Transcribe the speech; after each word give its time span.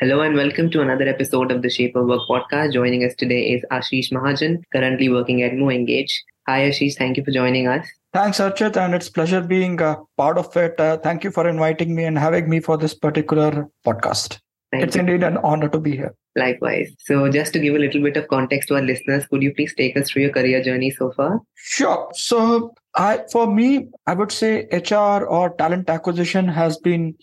Hello 0.00 0.20
and 0.20 0.36
welcome 0.36 0.70
to 0.70 0.80
another 0.80 1.08
episode 1.08 1.50
of 1.50 1.62
the 1.62 1.68
Shape 1.68 1.96
of 1.96 2.06
Work 2.06 2.20
podcast. 2.30 2.72
Joining 2.72 3.02
us 3.04 3.16
today 3.16 3.40
is 3.50 3.64
Ashish 3.72 4.12
Mahajan, 4.12 4.62
currently 4.72 5.08
working 5.08 5.42
at 5.42 5.54
MoEngage. 5.54 6.12
Hi 6.46 6.60
Ashish, 6.68 6.94
thank 6.94 7.16
you 7.16 7.24
for 7.24 7.32
joining 7.32 7.66
us. 7.66 7.84
Thanks, 8.12 8.38
Archit, 8.38 8.76
and 8.76 8.94
it's 8.94 9.08
pleasure 9.08 9.40
being 9.40 9.80
a 9.80 9.96
part 10.16 10.38
of 10.38 10.56
it. 10.56 10.78
Uh, 10.78 10.98
thank 10.98 11.24
you 11.24 11.32
for 11.32 11.48
inviting 11.48 11.96
me 11.96 12.04
and 12.04 12.16
having 12.16 12.48
me 12.48 12.60
for 12.60 12.76
this 12.76 12.94
particular 12.94 13.68
podcast. 13.84 14.38
Thank 14.70 14.84
it's 14.84 14.94
you. 14.94 15.00
indeed 15.00 15.24
an 15.24 15.38
honor 15.38 15.68
to 15.68 15.80
be 15.80 15.96
here. 15.96 16.14
Likewise. 16.36 16.94
So, 17.00 17.28
just 17.28 17.52
to 17.54 17.58
give 17.58 17.74
a 17.74 17.80
little 17.80 18.00
bit 18.00 18.16
of 18.16 18.28
context 18.28 18.68
to 18.68 18.76
our 18.76 18.82
listeners, 18.82 19.26
could 19.26 19.42
you 19.42 19.52
please 19.52 19.74
take 19.74 19.96
us 19.96 20.08
through 20.08 20.22
your 20.22 20.32
career 20.32 20.62
journey 20.62 20.92
so 20.92 21.10
far? 21.10 21.40
Sure. 21.56 22.08
So, 22.12 22.72
I, 22.94 23.24
for 23.32 23.52
me, 23.52 23.88
I 24.06 24.14
would 24.14 24.30
say 24.30 24.68
HR 24.70 25.24
or 25.26 25.56
talent 25.56 25.90
acquisition 25.90 26.46
has 26.46 26.76
been 26.76 27.16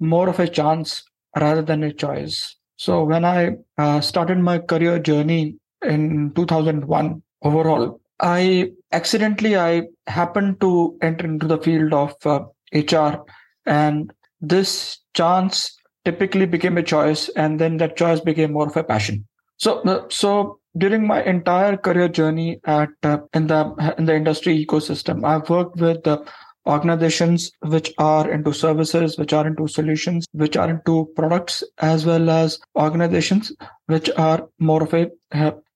more 0.00 0.28
of 0.28 0.40
a 0.40 0.48
chance 0.48 1.04
rather 1.36 1.62
than 1.62 1.82
a 1.84 1.92
choice. 1.92 2.56
So 2.76 3.04
when 3.04 3.24
I 3.24 3.56
uh, 3.78 4.00
started 4.00 4.38
my 4.38 4.58
career 4.58 4.98
journey 4.98 5.56
in 5.82 6.32
2001 6.34 7.22
overall, 7.42 8.00
I 8.20 8.70
accidentally 8.92 9.56
I 9.56 9.82
happened 10.06 10.60
to 10.60 10.96
enter 11.02 11.26
into 11.26 11.46
the 11.46 11.58
field 11.58 11.92
of 11.92 12.14
uh, 12.24 12.40
HR, 12.72 13.24
and 13.66 14.12
this 14.40 14.98
chance 15.14 15.76
typically 16.04 16.46
became 16.46 16.78
a 16.78 16.82
choice, 16.82 17.28
and 17.30 17.58
then 17.58 17.76
that 17.78 17.96
choice 17.96 18.20
became 18.20 18.52
more 18.52 18.68
of 18.68 18.76
a 18.76 18.84
passion. 18.84 19.26
So, 19.58 19.80
uh, 19.80 20.04
so 20.08 20.60
during 20.76 21.06
my 21.06 21.22
entire 21.24 21.76
career 21.76 22.08
journey 22.08 22.60
at 22.64 22.90
uh, 23.02 23.18
in 23.32 23.46
the 23.46 23.94
in 23.98 24.04
the 24.06 24.14
industry 24.14 24.64
ecosystem, 24.64 25.24
I've 25.24 25.48
worked 25.48 25.76
with 25.76 26.06
uh, 26.06 26.22
organizations 26.66 27.52
which 27.60 27.92
are 27.98 28.30
into 28.30 28.52
services, 28.52 29.18
which 29.18 29.32
are 29.32 29.46
into 29.46 29.68
solutions, 29.68 30.26
which 30.32 30.56
are 30.56 30.70
into 30.70 31.10
products, 31.16 31.62
as 31.78 32.04
well 32.06 32.30
as 32.30 32.58
organizations 32.76 33.52
which 33.86 34.10
are 34.16 34.48
more 34.58 34.82
of 34.82 34.94
a 34.94 35.10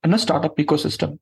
in 0.02 0.14
a 0.14 0.19
startup 0.19 0.56
ecosystem. 0.56 1.19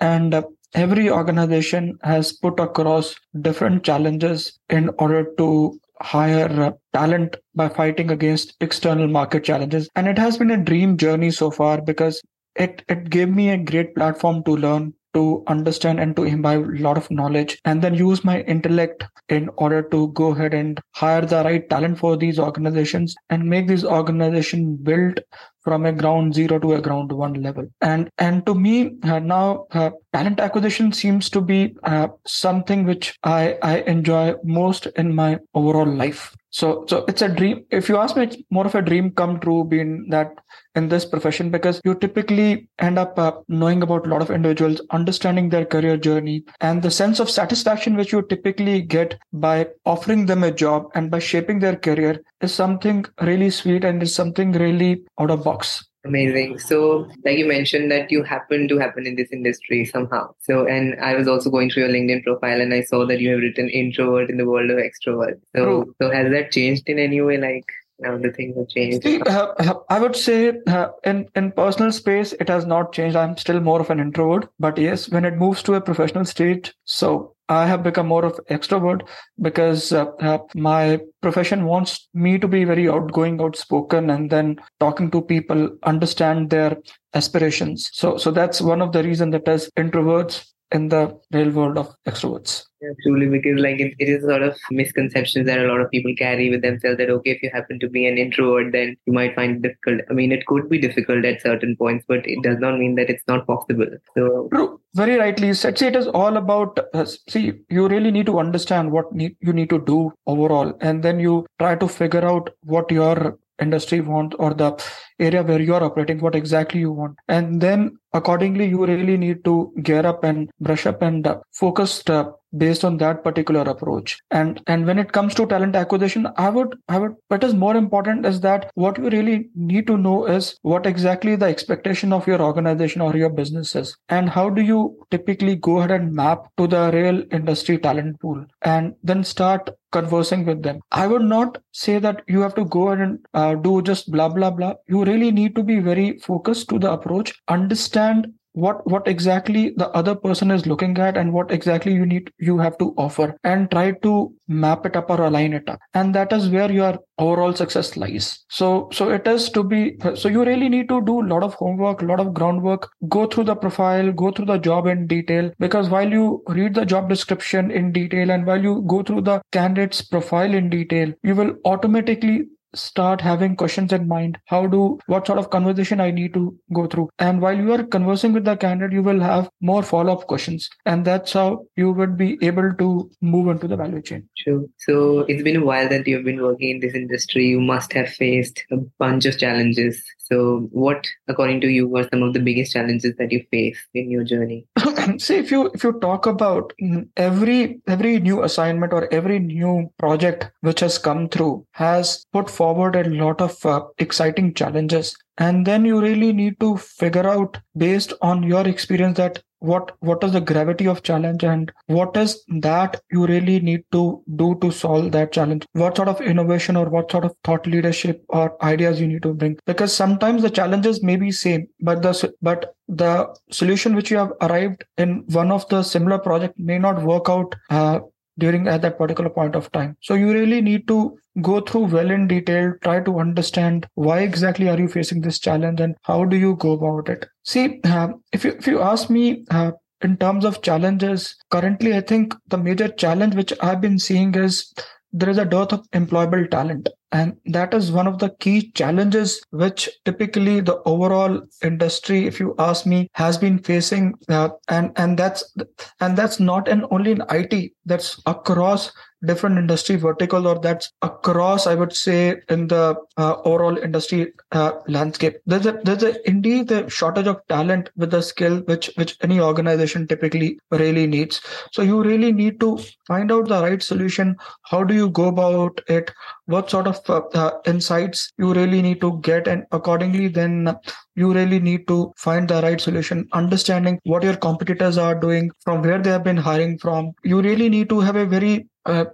And 0.00 0.34
uh, 0.34 0.42
every 0.74 1.10
organization 1.10 1.98
has 2.02 2.32
put 2.32 2.58
across 2.58 3.14
different 3.40 3.84
challenges 3.84 4.58
in 4.70 4.90
order 4.98 5.26
to 5.38 5.78
hire 6.00 6.62
uh, 6.62 6.72
talent 6.92 7.36
by 7.54 7.68
fighting 7.68 8.10
against 8.10 8.54
external 8.60 9.06
market 9.06 9.44
challenges. 9.44 9.88
And 9.94 10.08
it 10.08 10.18
has 10.18 10.38
been 10.38 10.50
a 10.50 10.56
dream 10.56 10.96
journey 10.96 11.30
so 11.30 11.50
far 11.50 11.80
because 11.80 12.20
it, 12.56 12.82
it 12.88 13.10
gave 13.10 13.28
me 13.28 13.50
a 13.50 13.58
great 13.58 13.94
platform 13.94 14.42
to 14.44 14.56
learn 14.56 14.94
to 15.14 15.42
understand 15.46 16.00
and 16.00 16.16
to 16.16 16.24
imbibe 16.24 16.64
a 16.64 16.82
lot 16.82 16.96
of 16.96 17.10
knowledge 17.10 17.58
and 17.64 17.82
then 17.82 17.94
use 17.94 18.24
my 18.24 18.40
intellect 18.42 19.04
in 19.28 19.48
order 19.56 19.82
to 19.82 20.08
go 20.08 20.28
ahead 20.28 20.54
and 20.54 20.80
hire 20.94 21.22
the 21.22 21.42
right 21.44 21.68
talent 21.68 21.98
for 21.98 22.16
these 22.16 22.38
organizations 22.38 23.14
and 23.30 23.44
make 23.44 23.66
this 23.66 23.84
organization 23.84 24.76
build 24.76 25.20
from 25.62 25.86
a 25.86 25.92
ground 25.92 26.34
zero 26.34 26.58
to 26.58 26.72
a 26.74 26.80
ground 26.80 27.12
one 27.12 27.34
level. 27.34 27.66
And 27.80 28.10
and 28.18 28.44
to 28.46 28.54
me 28.54 28.92
uh, 29.04 29.20
now 29.20 29.66
uh, 29.72 29.90
talent 30.12 30.40
acquisition 30.40 30.92
seems 30.92 31.30
to 31.30 31.40
be 31.40 31.76
uh, 31.84 32.08
something 32.26 32.84
which 32.84 33.16
i 33.22 33.56
i 33.62 33.78
enjoy 33.82 34.34
most 34.44 34.86
in 34.96 35.14
my 35.14 35.38
overall 35.54 35.86
life 35.86 36.34
so 36.52 36.84
so 36.86 37.04
it's 37.08 37.22
a 37.22 37.28
dream. 37.28 37.64
If 37.70 37.88
you 37.88 37.96
ask 37.96 38.14
me 38.16 38.24
it's 38.24 38.36
more 38.50 38.66
of 38.66 38.74
a 38.74 38.82
dream 38.82 39.10
come 39.10 39.40
true 39.40 39.64
being 39.64 40.06
that 40.10 40.34
in 40.74 40.88
this 40.88 41.06
profession 41.06 41.50
because 41.50 41.80
you 41.84 41.94
typically 41.94 42.68
end 42.78 42.98
up 42.98 43.18
uh, 43.18 43.32
knowing 43.48 43.82
about 43.82 44.06
a 44.06 44.10
lot 44.10 44.20
of 44.20 44.30
individuals 44.30 44.82
understanding 44.90 45.48
their 45.48 45.64
career 45.64 45.96
journey 45.96 46.44
and 46.60 46.82
the 46.82 46.90
sense 46.90 47.20
of 47.20 47.30
satisfaction 47.30 47.96
which 47.96 48.12
you 48.12 48.22
typically 48.22 48.82
get 48.82 49.18
by 49.32 49.66
offering 49.86 50.26
them 50.26 50.44
a 50.44 50.50
job 50.50 50.90
and 50.94 51.10
by 51.10 51.18
shaping 51.18 51.58
their 51.58 51.76
career 51.76 52.22
is 52.42 52.52
something 52.52 53.04
really 53.22 53.50
sweet 53.50 53.84
and 53.84 54.02
is 54.02 54.14
something 54.14 54.52
really 54.52 55.02
out 55.18 55.30
of 55.30 55.44
box 55.44 55.84
Amazing. 56.04 56.58
So, 56.58 57.08
like 57.24 57.38
you 57.38 57.46
mentioned 57.46 57.90
that 57.92 58.10
you 58.10 58.24
happen 58.24 58.66
to 58.68 58.78
happen 58.78 59.06
in 59.06 59.14
this 59.14 59.30
industry 59.30 59.84
somehow. 59.84 60.34
So, 60.40 60.66
and 60.66 61.00
I 61.00 61.14
was 61.14 61.28
also 61.28 61.48
going 61.48 61.70
through 61.70 61.84
your 61.84 61.92
LinkedIn 61.92 62.24
profile 62.24 62.60
and 62.60 62.74
I 62.74 62.82
saw 62.82 63.06
that 63.06 63.20
you 63.20 63.30
have 63.30 63.40
written 63.40 63.68
introvert 63.68 64.28
in 64.28 64.36
the 64.36 64.46
world 64.46 64.70
of 64.70 64.78
extrovert. 64.78 65.40
So, 65.54 65.64
True. 65.64 65.94
so 66.02 66.10
has 66.10 66.30
that 66.32 66.50
changed 66.50 66.88
in 66.88 66.98
any 66.98 67.20
way? 67.20 67.38
Like, 67.38 67.66
now 68.00 68.18
the 68.18 68.32
things 68.32 68.56
have 68.56 68.68
changed. 68.68 69.04
See, 69.04 69.20
uh, 69.20 69.52
uh, 69.58 69.74
I 69.88 70.00
would 70.00 70.16
say 70.16 70.54
uh, 70.66 70.88
in 71.04 71.28
in 71.36 71.52
personal 71.52 71.92
space, 71.92 72.32
it 72.32 72.48
has 72.48 72.66
not 72.66 72.92
changed. 72.92 73.16
I'm 73.16 73.36
still 73.36 73.60
more 73.60 73.80
of 73.80 73.90
an 73.90 74.00
introvert, 74.00 74.50
but 74.58 74.76
yes, 74.78 75.08
when 75.08 75.24
it 75.24 75.36
moves 75.36 75.62
to 75.64 75.74
a 75.74 75.80
professional 75.80 76.24
state, 76.24 76.74
so 76.84 77.31
I 77.52 77.66
have 77.66 77.82
become 77.82 78.06
more 78.06 78.24
of 78.24 78.40
extrovert 78.50 79.06
because 79.40 79.92
uh, 79.92 80.06
uh, 80.20 80.38
my 80.54 81.00
profession 81.20 81.64
wants 81.64 82.08
me 82.14 82.38
to 82.38 82.48
be 82.48 82.64
very 82.64 82.88
outgoing, 82.88 83.40
outspoken, 83.40 84.08
and 84.10 84.30
then 84.30 84.56
talking 84.80 85.10
to 85.10 85.20
people, 85.20 85.68
understand 85.82 86.50
their 86.50 86.78
aspirations. 87.14 87.90
So, 87.92 88.16
so 88.16 88.30
that's 88.30 88.60
one 88.60 88.80
of 88.80 88.92
the 88.92 89.02
reason 89.02 89.30
that 89.30 89.46
as 89.46 89.70
introverts 89.76 90.51
in 90.72 90.88
the 90.88 91.18
real 91.32 91.50
world 91.50 91.78
of 91.78 91.94
extroverts. 92.06 92.64
Yeah, 92.80 92.90
truly, 93.04 93.26
because 93.26 93.60
like 93.60 93.78
it, 93.78 93.94
it 93.98 94.08
is 94.08 94.24
a 94.24 94.28
sort 94.28 94.42
of 94.42 94.58
misconceptions 94.70 95.46
that 95.46 95.60
a 95.60 95.68
lot 95.68 95.80
of 95.80 95.90
people 95.90 96.12
carry 96.18 96.50
with 96.50 96.62
themselves 96.62 96.98
that 96.98 97.10
okay, 97.10 97.30
if 97.30 97.42
you 97.42 97.50
happen 97.52 97.78
to 97.78 97.88
be 97.88 98.08
an 98.08 98.18
introvert, 98.18 98.72
then 98.72 98.96
you 99.06 99.12
might 99.12 99.36
find 99.36 99.56
it 99.56 99.68
difficult. 99.68 100.00
I 100.10 100.14
mean, 100.14 100.32
it 100.32 100.46
could 100.46 100.68
be 100.68 100.80
difficult 100.80 101.24
at 101.24 101.42
certain 101.42 101.76
points, 101.76 102.04
but 102.08 102.26
it 102.26 102.42
does 102.42 102.58
not 102.58 102.78
mean 102.78 102.96
that 102.96 103.08
it's 103.08 103.22
not 103.28 103.46
possible. 103.46 103.86
So, 104.16 104.48
True. 104.52 104.80
very 104.94 105.16
rightly 105.16 105.48
you 105.48 105.54
said. 105.54 105.78
See, 105.78 105.86
it 105.86 105.94
is 105.94 106.08
all 106.08 106.36
about. 106.36 106.78
Uh, 106.92 107.04
see, 107.04 107.52
you 107.68 107.86
really 107.86 108.10
need 108.10 108.26
to 108.26 108.40
understand 108.40 108.90
what 108.90 109.12
need, 109.14 109.36
you 109.40 109.52
need 109.52 109.70
to 109.70 109.78
do 109.78 110.12
overall, 110.26 110.76
and 110.80 111.04
then 111.04 111.20
you 111.20 111.46
try 111.60 111.76
to 111.76 111.86
figure 111.86 112.24
out 112.24 112.50
what 112.64 112.90
your 112.90 113.38
industry 113.60 114.00
want 114.00 114.34
or 114.38 114.54
the 114.54 114.72
area 115.18 115.42
where 115.42 115.60
you 115.60 115.74
are 115.74 115.82
operating 115.82 116.20
what 116.20 116.34
exactly 116.34 116.80
you 116.80 116.92
want. 116.92 117.16
And 117.28 117.60
then 117.60 117.98
accordingly 118.12 118.66
you 118.66 118.84
really 118.84 119.16
need 119.16 119.44
to 119.44 119.72
gear 119.82 120.06
up 120.06 120.24
and 120.24 120.50
brush 120.60 120.86
up 120.86 121.02
and 121.02 121.26
uh, 121.26 121.40
focus 121.52 122.02
uh, 122.08 122.30
based 122.56 122.84
on 122.84 122.96
that 122.98 123.22
particular 123.24 123.62
approach. 123.62 124.18
And 124.30 124.60
and 124.66 124.86
when 124.86 124.98
it 124.98 125.12
comes 125.12 125.34
to 125.34 125.46
talent 125.46 125.76
acquisition 125.76 126.26
i 126.36 126.48
would 126.48 126.76
i 126.88 126.98
would 126.98 127.14
what 127.28 127.44
is 127.44 127.54
more 127.54 127.76
important 127.76 128.26
is 128.26 128.40
that 128.40 128.70
what 128.74 128.98
you 128.98 129.10
really 129.10 129.48
need 129.54 129.86
to 129.86 129.96
know 129.96 130.26
is 130.26 130.56
what 130.62 130.86
exactly 130.86 131.36
the 131.36 131.46
expectation 131.46 132.12
of 132.12 132.26
your 132.26 132.40
organization 132.40 133.00
or 133.00 133.16
your 133.16 133.30
business 133.30 133.74
is 133.74 133.96
and 134.08 134.30
how 134.30 134.48
do 134.48 134.62
you 134.62 134.80
typically 135.10 135.56
go 135.56 135.78
ahead 135.78 135.90
and 135.90 136.12
map 136.12 136.48
to 136.56 136.66
the 136.66 136.90
real 136.92 137.22
industry 137.30 137.78
talent 137.78 138.20
pool 138.20 138.44
and 138.62 138.94
then 139.02 139.24
start 139.24 139.70
conversing 139.92 140.46
with 140.46 140.62
them. 140.62 140.80
I 140.90 141.06
would 141.06 141.22
not 141.22 141.58
say 141.72 141.98
that 141.98 142.22
you 142.26 142.40
have 142.40 142.54
to 142.54 142.64
go 142.64 142.88
and 142.88 143.18
uh, 143.34 143.54
do 143.56 143.82
just 143.82 144.10
blah 144.10 144.28
blah 144.28 144.50
blah. 144.50 144.74
You 144.88 145.04
really 145.04 145.30
need 145.30 145.54
to 145.56 145.62
be 145.62 145.80
very 145.80 146.18
focused 146.18 146.68
to 146.70 146.78
the 146.78 146.90
approach. 146.90 147.34
Understand 147.48 148.32
what 148.52 148.86
what 148.90 149.06
exactly 149.08 149.72
the 149.76 149.88
other 149.90 150.14
person 150.14 150.50
is 150.50 150.66
looking 150.66 150.96
at 150.98 151.16
and 151.16 151.32
what 151.32 151.50
exactly 151.50 151.92
you 151.92 152.06
need 152.06 152.30
you 152.38 152.58
have 152.58 152.76
to 152.78 152.94
offer 152.96 153.36
and 153.44 153.70
try 153.70 153.92
to 154.02 154.32
map 154.48 154.84
it 154.86 154.96
up 154.96 155.10
or 155.10 155.22
align 155.22 155.52
it 155.52 155.68
up. 155.68 155.80
And 155.94 156.14
that 156.14 156.32
is 156.32 156.48
where 156.48 156.70
your 156.70 156.98
overall 157.18 157.54
success 157.54 157.96
lies. 157.96 158.44
So 158.50 158.88
so 158.92 159.10
it 159.10 159.26
is 159.26 159.48
to 159.50 159.62
be 159.64 159.96
so 160.14 160.28
you 160.28 160.44
really 160.44 160.68
need 160.68 160.88
to 160.88 161.00
do 161.02 161.20
a 161.22 161.28
lot 161.32 161.42
of 161.42 161.54
homework 161.54 162.02
a 162.02 162.06
lot 162.06 162.20
of 162.20 162.34
groundwork 162.34 162.90
go 163.08 163.26
through 163.26 163.44
the 163.44 163.56
profile 163.56 164.12
go 164.12 164.30
through 164.30 164.46
the 164.46 164.58
job 164.58 164.86
in 164.86 165.06
detail 165.06 165.50
because 165.58 165.88
while 165.88 166.10
you 166.10 166.42
read 166.48 166.74
the 166.74 166.84
job 166.84 167.08
description 167.08 167.70
in 167.70 167.92
detail 167.92 168.30
and 168.30 168.46
while 168.46 168.62
you 168.62 168.82
go 168.86 169.02
through 169.02 169.22
the 169.22 169.40
candidate's 169.52 170.02
profile 170.02 170.54
in 170.54 170.68
detail 170.68 171.12
you 171.22 171.34
will 171.34 171.54
automatically 171.64 172.46
start 172.74 173.20
having 173.20 173.56
questions 173.56 173.92
in 173.92 174.08
mind. 174.08 174.38
How 174.46 174.66
do 174.66 174.98
what 175.06 175.26
sort 175.26 175.38
of 175.38 175.50
conversation 175.50 176.00
i 176.00 176.10
need 176.10 176.34
to 176.34 176.56
go 176.72 176.86
through? 176.86 177.08
And 177.18 177.40
while 177.40 177.56
you 177.56 177.72
are 177.72 177.84
conversing 177.84 178.32
with 178.32 178.44
the 178.44 178.56
candidate 178.56 178.92
you 178.92 179.02
will 179.02 179.20
have 179.20 179.48
more 179.60 179.82
follow-up 179.82 180.26
questions. 180.26 180.68
And 180.86 181.04
that's 181.04 181.32
how 181.32 181.66
you 181.76 181.92
would 181.92 182.16
be 182.16 182.38
able 182.42 182.72
to 182.74 183.10
move 183.20 183.48
into 183.48 183.68
the 183.68 183.76
value 183.76 184.02
chain. 184.02 184.28
True. 184.38 184.68
so 184.78 185.20
it's 185.28 185.42
been 185.42 185.56
a 185.56 185.64
while 185.64 185.88
that 185.88 186.06
you've 186.06 186.24
been 186.24 186.42
working 186.42 186.70
in 186.70 186.80
this 186.80 186.94
industry. 186.94 187.46
You 187.46 187.60
must 187.60 187.92
have 187.92 188.08
faced 188.08 188.64
a 188.70 188.76
bunch 188.98 189.26
of 189.26 189.38
challenges 189.38 190.02
so, 190.32 190.68
what, 190.72 191.06
according 191.28 191.60
to 191.60 191.68
you, 191.68 191.86
were 191.86 192.08
some 192.10 192.22
of 192.22 192.32
the 192.32 192.40
biggest 192.40 192.72
challenges 192.72 193.14
that 193.18 193.30
you 193.30 193.44
faced 193.50 193.86
in 193.92 194.10
your 194.10 194.24
journey? 194.24 194.66
See, 195.18 195.36
if 195.36 195.50
you 195.50 195.66
if 195.74 195.84
you 195.84 195.92
talk 196.00 196.24
about 196.24 196.72
every 197.18 197.82
every 197.86 198.18
new 198.18 198.42
assignment 198.42 198.94
or 198.94 199.12
every 199.12 199.38
new 199.38 199.92
project 199.98 200.50
which 200.62 200.80
has 200.80 200.96
come 200.96 201.28
through 201.28 201.66
has 201.72 202.24
put 202.32 202.48
forward 202.48 202.96
a 202.96 203.04
lot 203.10 203.42
of 203.42 203.66
uh, 203.66 203.82
exciting 203.98 204.54
challenges 204.54 205.14
and 205.36 205.66
then 205.66 205.84
you 205.84 206.00
really 206.00 206.32
need 206.32 206.58
to 206.60 206.76
figure 206.78 207.28
out 207.28 207.58
based 207.76 208.14
on 208.22 208.42
your 208.42 208.66
experience 208.66 209.16
that 209.18 209.42
what 209.62 209.92
what 210.00 210.24
is 210.24 210.32
the 210.32 210.40
gravity 210.40 210.86
of 210.86 211.02
challenge 211.02 211.44
and 211.44 211.72
what 211.86 212.16
is 212.16 212.44
that 212.60 213.00
you 213.10 213.26
really 213.26 213.60
need 213.60 213.84
to 213.92 214.22
do 214.36 214.56
to 214.60 214.70
solve 214.70 215.12
that 215.12 215.32
challenge? 215.32 215.64
What 215.72 215.96
sort 215.96 216.08
of 216.08 216.20
innovation 216.20 216.76
or 216.76 216.88
what 216.88 217.10
sort 217.10 217.24
of 217.24 217.34
thought 217.44 217.66
leadership 217.66 218.24
or 218.28 218.62
ideas 218.64 219.00
you 219.00 219.06
need 219.06 219.22
to 219.22 219.34
bring? 219.34 219.56
Because 219.66 219.94
sometimes 219.94 220.42
the 220.42 220.50
challenges 220.50 221.02
may 221.02 221.16
be 221.16 221.30
same 221.30 221.68
but 221.80 222.02
the 222.02 222.34
but 222.42 222.74
the 222.88 223.34
solution 223.50 223.94
which 223.94 224.10
you 224.10 224.18
have 224.18 224.32
arrived 224.40 224.84
in 224.98 225.24
one 225.28 225.50
of 225.50 225.68
the 225.68 225.82
similar 225.82 226.18
project 226.18 226.58
may 226.58 226.78
not 226.78 227.02
work 227.02 227.28
out 227.28 227.54
uh, 227.70 228.00
during 228.38 228.68
at 228.68 228.82
that 228.82 228.98
particular 228.98 229.30
point 229.30 229.54
of 229.54 229.70
time. 229.72 229.96
So 230.00 230.14
you 230.14 230.32
really 230.32 230.60
need 230.60 230.88
to 230.88 231.16
go 231.40 231.60
through 231.60 231.86
well 231.86 232.10
in 232.10 232.26
detail 232.28 232.74
try 232.82 233.00
to 233.00 233.18
understand 233.18 233.86
why 233.94 234.20
exactly 234.20 234.68
are 234.68 234.78
you 234.78 234.88
facing 234.88 235.20
this 235.20 235.38
challenge 235.38 235.80
and 235.80 235.94
how 236.02 236.24
do 236.24 236.36
you 236.36 236.56
go 236.56 236.72
about 236.72 237.08
it. 237.08 237.26
See 237.44 237.80
uh, 237.84 238.08
if 238.32 238.44
you 238.44 238.52
if 238.52 238.66
you 238.66 238.80
ask 238.80 239.08
me 239.08 239.44
uh, 239.50 239.72
in 240.02 240.16
terms 240.16 240.44
of 240.44 240.62
challenges 240.62 241.36
currently 241.50 241.94
i 241.94 242.00
think 242.00 242.34
the 242.48 242.58
major 242.58 242.88
challenge 242.88 243.34
which 243.34 243.52
i've 243.60 243.80
been 243.80 243.98
seeing 243.98 244.34
is 244.34 244.72
there 245.12 245.28
is 245.28 245.38
a 245.38 245.44
dearth 245.44 245.72
of 245.72 245.88
employable 245.90 246.50
talent 246.50 246.88
and 247.12 247.36
that 247.46 247.74
is 247.74 247.92
one 247.92 248.06
of 248.06 248.18
the 248.18 248.30
key 248.40 248.70
challenges 248.72 249.42
which 249.50 249.88
typically 250.04 250.60
the 250.60 250.80
overall 250.84 251.40
industry 251.62 252.26
if 252.26 252.40
you 252.40 252.54
ask 252.58 252.86
me 252.86 253.08
has 253.12 253.36
been 253.36 253.58
facing 253.58 254.14
uh, 254.28 254.48
and 254.68 254.90
and 254.96 255.18
that's 255.18 255.54
and 256.00 256.16
that's 256.16 256.40
not 256.40 256.68
an 256.68 256.86
only 256.90 257.12
in 257.12 257.22
it 257.30 257.72
that's 257.84 258.20
across 258.26 258.90
different 259.24 259.58
industry 259.58 259.96
vertical 259.96 260.46
or 260.46 260.58
that's 260.58 260.92
across 261.02 261.66
i 261.66 261.74
would 261.74 261.94
say 261.94 262.40
in 262.48 262.66
the 262.68 262.96
uh, 263.16 263.36
overall 263.44 263.76
industry 263.78 264.32
uh, 264.52 264.72
landscape. 264.88 265.36
There's 265.46 265.66
a 265.66 265.72
there's 265.84 266.02
a 266.02 266.28
indeed 266.28 266.68
the 266.68 266.88
shortage 266.88 267.26
of 267.26 267.40
talent 267.48 267.90
with 267.96 268.10
the 268.10 268.22
skill 268.22 268.58
which 268.60 268.90
which 268.96 269.16
any 269.22 269.40
organization 269.40 270.06
typically 270.06 270.58
really 270.70 271.06
needs. 271.06 271.40
So 271.72 271.82
you 271.82 272.02
really 272.02 272.32
need 272.32 272.60
to 272.60 272.78
find 273.06 273.32
out 273.32 273.48
the 273.48 273.62
right 273.62 273.82
solution. 273.82 274.36
How 274.62 274.82
do 274.84 274.94
you 274.94 275.10
go 275.10 275.28
about 275.28 275.80
it? 275.88 276.10
What 276.46 276.70
sort 276.70 276.86
of 276.86 276.98
uh, 277.08 277.22
uh, 277.34 277.50
insights 277.66 278.32
you 278.38 278.52
really 278.52 278.82
need 278.82 279.00
to 279.00 279.18
get 279.20 279.48
and 279.48 279.64
accordingly 279.72 280.28
then 280.28 280.76
you 281.14 281.32
really 281.32 281.60
need 281.60 281.86
to 281.88 282.12
find 282.16 282.48
the 282.48 282.60
right 282.62 282.80
solution 282.80 283.26
understanding 283.32 283.98
what 284.04 284.22
your 284.22 284.36
competitors 284.36 284.98
are 284.98 285.14
doing 285.14 285.50
from 285.60 285.82
where 285.82 285.98
they 285.98 286.10
have 286.10 286.24
been 286.24 286.36
hiring 286.36 286.78
from 286.78 287.12
you 287.22 287.40
really 287.42 287.68
need 287.68 287.88
to 287.88 288.00
have 288.00 288.16
a 288.16 288.26
very 288.26 288.66
uh, 288.86 289.04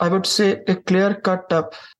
I 0.00 0.08
would 0.08 0.24
say 0.24 0.62
a 0.68 0.76
clear 0.76 1.14
cut, 1.14 1.52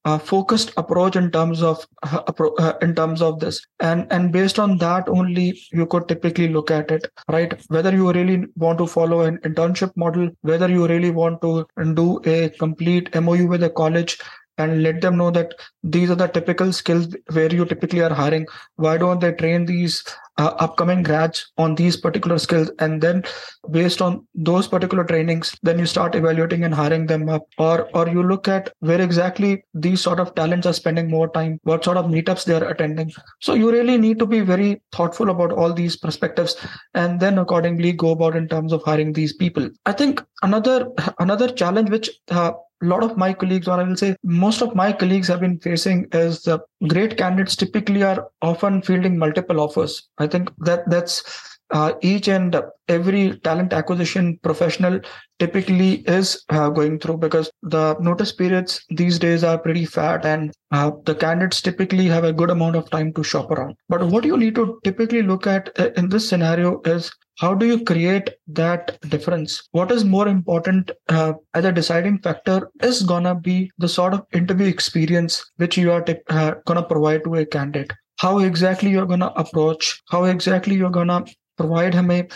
uh, 0.05 0.19
focused 0.19 0.73
approach 0.77 1.17
in 1.17 1.33
terms 1.33 1.61
of 1.61 1.85
uh, 2.05 2.23
uh, 2.59 2.75
in 2.81 2.95
terms 2.95 3.21
of 3.21 3.41
this, 3.41 3.67
and 3.81 4.07
and 4.13 4.31
based 4.31 4.61
on 4.61 4.79
that 4.79 5.09
only 5.09 5.61
you 5.73 5.87
could 5.87 6.07
typically 6.07 6.49
look 6.49 6.71
at 6.71 6.93
it, 6.93 7.11
right? 7.29 7.61
Whether 7.69 7.93
you 7.93 8.13
really 8.13 8.47
want 8.55 8.79
to 8.79 8.87
follow 8.87 9.23
an 9.23 9.39
internship 9.39 9.97
model, 9.97 10.31
whether 10.43 10.69
you 10.69 10.87
really 10.87 11.11
want 11.11 11.43
to 11.43 11.67
do 11.95 12.21
a 12.27 12.51
complete 12.51 13.13
MOU 13.21 13.49
with 13.49 13.65
a 13.65 13.71
college, 13.71 14.19
and 14.59 14.83
let 14.83 15.01
them 15.01 15.17
know 15.17 15.31
that 15.31 15.55
these 15.83 16.11
are 16.11 16.15
the 16.15 16.27
typical 16.27 16.73
skills 16.73 17.09
where 17.33 17.53
you 17.53 17.65
typically 17.65 18.03
are 18.03 18.13
hiring. 18.13 18.47
Why 18.77 18.97
don't 18.97 19.21
they 19.21 19.33
train 19.33 19.67
these 19.67 20.05
uh, 20.39 20.53
upcoming 20.59 21.03
grads 21.03 21.53
on 21.59 21.75
these 21.75 21.97
particular 21.97 22.39
skills? 22.39 22.71
And 22.79 23.01
then 23.01 23.25
based 23.71 24.01
on 24.01 24.27
those 24.35 24.69
particular 24.69 25.05
trainings 25.05 25.57
then 25.63 25.79
you 25.79 25.87
start 25.87 26.15
evaluating 26.15 26.65
and 26.65 26.75
hiring 26.75 27.07
them 27.07 27.29
up. 27.29 27.43
Or 27.59 27.89
or 27.95 28.09
you 28.09 28.23
look 28.23 28.49
at 28.49 28.73
where 28.81 29.01
exactly 29.01 29.65
these 29.75 30.01
sort 30.01 30.21
of 30.21 30.35
talents 30.35 30.67
are 30.67 30.73
spending 30.73 31.11
more 31.11 31.29
time 31.29 31.59
what 31.65 31.85
sort 31.85 31.97
of 31.97 32.07
meetups 32.07 32.45
they 32.45 32.55
are 32.55 32.69
attending. 32.69 33.13
So 33.41 33.55
you 33.55 33.71
really 33.71 33.99
need 33.99 34.19
to 34.21 34.27
be 34.27 34.41
very 34.41 34.83
thoughtful 34.93 35.31
about 35.31 35.53
all 35.53 35.73
these 35.73 35.97
perspectives 35.97 36.57
and 36.95 37.21
then 37.21 37.39
accordingly 37.39 37.93
go 37.93 38.11
about 38.11 38.37
in 38.37 38.49
terms 38.49 38.73
of 38.73 38.83
hiring 38.85 39.13
these 39.13 39.33
people. 39.33 39.69
I 39.85 39.93
think 39.93 40.23
another 40.43 40.89
another 41.19 41.49
challenge 41.49 41.91
which 41.91 42.11
uh, 42.31 42.53
a 42.83 42.87
lot 42.87 43.03
of 43.03 43.17
my 43.17 43.33
colleagues, 43.33 43.69
or 43.69 43.81
I 43.81 43.85
will 43.85 43.97
say 43.97 44.17
most 44.23 44.63
of 44.63 44.75
my 44.75 44.93
colleagues 44.93 45.29
have 45.29 45.41
been 45.41 45.59
facing 45.59 46.07
is 46.13 46.43
the 46.43 46.61
great 46.89 47.17
candidates 47.17 47.57
typically 47.57 48.03
are 48.03 48.29
often 48.43 48.83
fielding 48.83 49.19
multiple 49.19 49.61
offers. 49.61 50.09
I 50.19 50.27
think 50.27 50.51
that 50.59 50.89
that's 50.91 51.23
uh, 51.71 51.93
each 52.03 52.29
and 52.29 52.57
every 52.89 53.39
talent 53.41 53.73
acquisition 53.73 54.39
professional 54.43 55.01
typically 55.39 56.03
is 56.07 56.45
uh, 56.51 56.69
going 56.69 56.99
through 56.99 57.17
because 57.17 57.51
the 57.63 57.97
notice 58.01 58.33
periods 58.33 58.85
these 58.91 59.19
days 59.19 59.43
are 59.43 59.59
pretty 59.59 59.85
fat 59.85 60.25
and 60.25 60.53
uh, 60.71 60.91
the 61.05 61.15
candidates 61.15 61.63
typically 61.63 62.07
have 62.07 62.25
a 62.25 62.33
good 62.33 62.51
amount 62.51 62.77
of 62.77 62.89
time 62.91 63.13
to 63.15 63.25
shop 63.25 63.51
around. 63.51 63.75
But 63.89 64.07
what 64.07 64.25
you 64.25 64.37
need 64.37 64.55
to 64.57 64.79
typically 64.85 65.23
look 65.23 65.47
at 65.47 65.71
uh, 65.79 65.91
in 65.97 66.09
this 66.11 66.29
scenario 66.29 66.81
is 66.83 67.11
how 67.39 67.55
do 67.55 67.67
you 67.67 67.85
create 67.85 68.31
that 68.49 68.99
difference? 69.11 69.69
What 69.73 69.91
is 69.91 70.05
more 70.05 70.29
important 70.29 70.91
uh, 71.09 71.35
as 71.55 71.65
a 71.65 71.73
deciding 71.73 72.19
factor 72.19 72.71
is 72.83 73.03
gonna 73.03 73.35
be 73.35 73.71
the 73.79 73.89
sort 73.89 74.15
of 74.15 74.27
interview 74.33 74.67
experience 74.69 75.45
which 75.57 75.77
you 75.77 75.91
are 75.93 76.03
t- 76.03 76.17
uh, 76.29 76.55
gonna 76.67 76.83
provide 76.85 77.25
to 77.25 77.35
a 77.37 77.47
candidate. 77.47 77.93
How 78.19 78.39
exactly 78.39 78.91
you're 78.91 79.07
gonna 79.07 79.33
approach 79.37 80.01
how 80.11 80.25
exactly 80.25 80.77
you're 80.77 80.91
gonna 80.91 81.25
provide 81.57 81.95
him 81.95 82.11
a, 82.11 82.27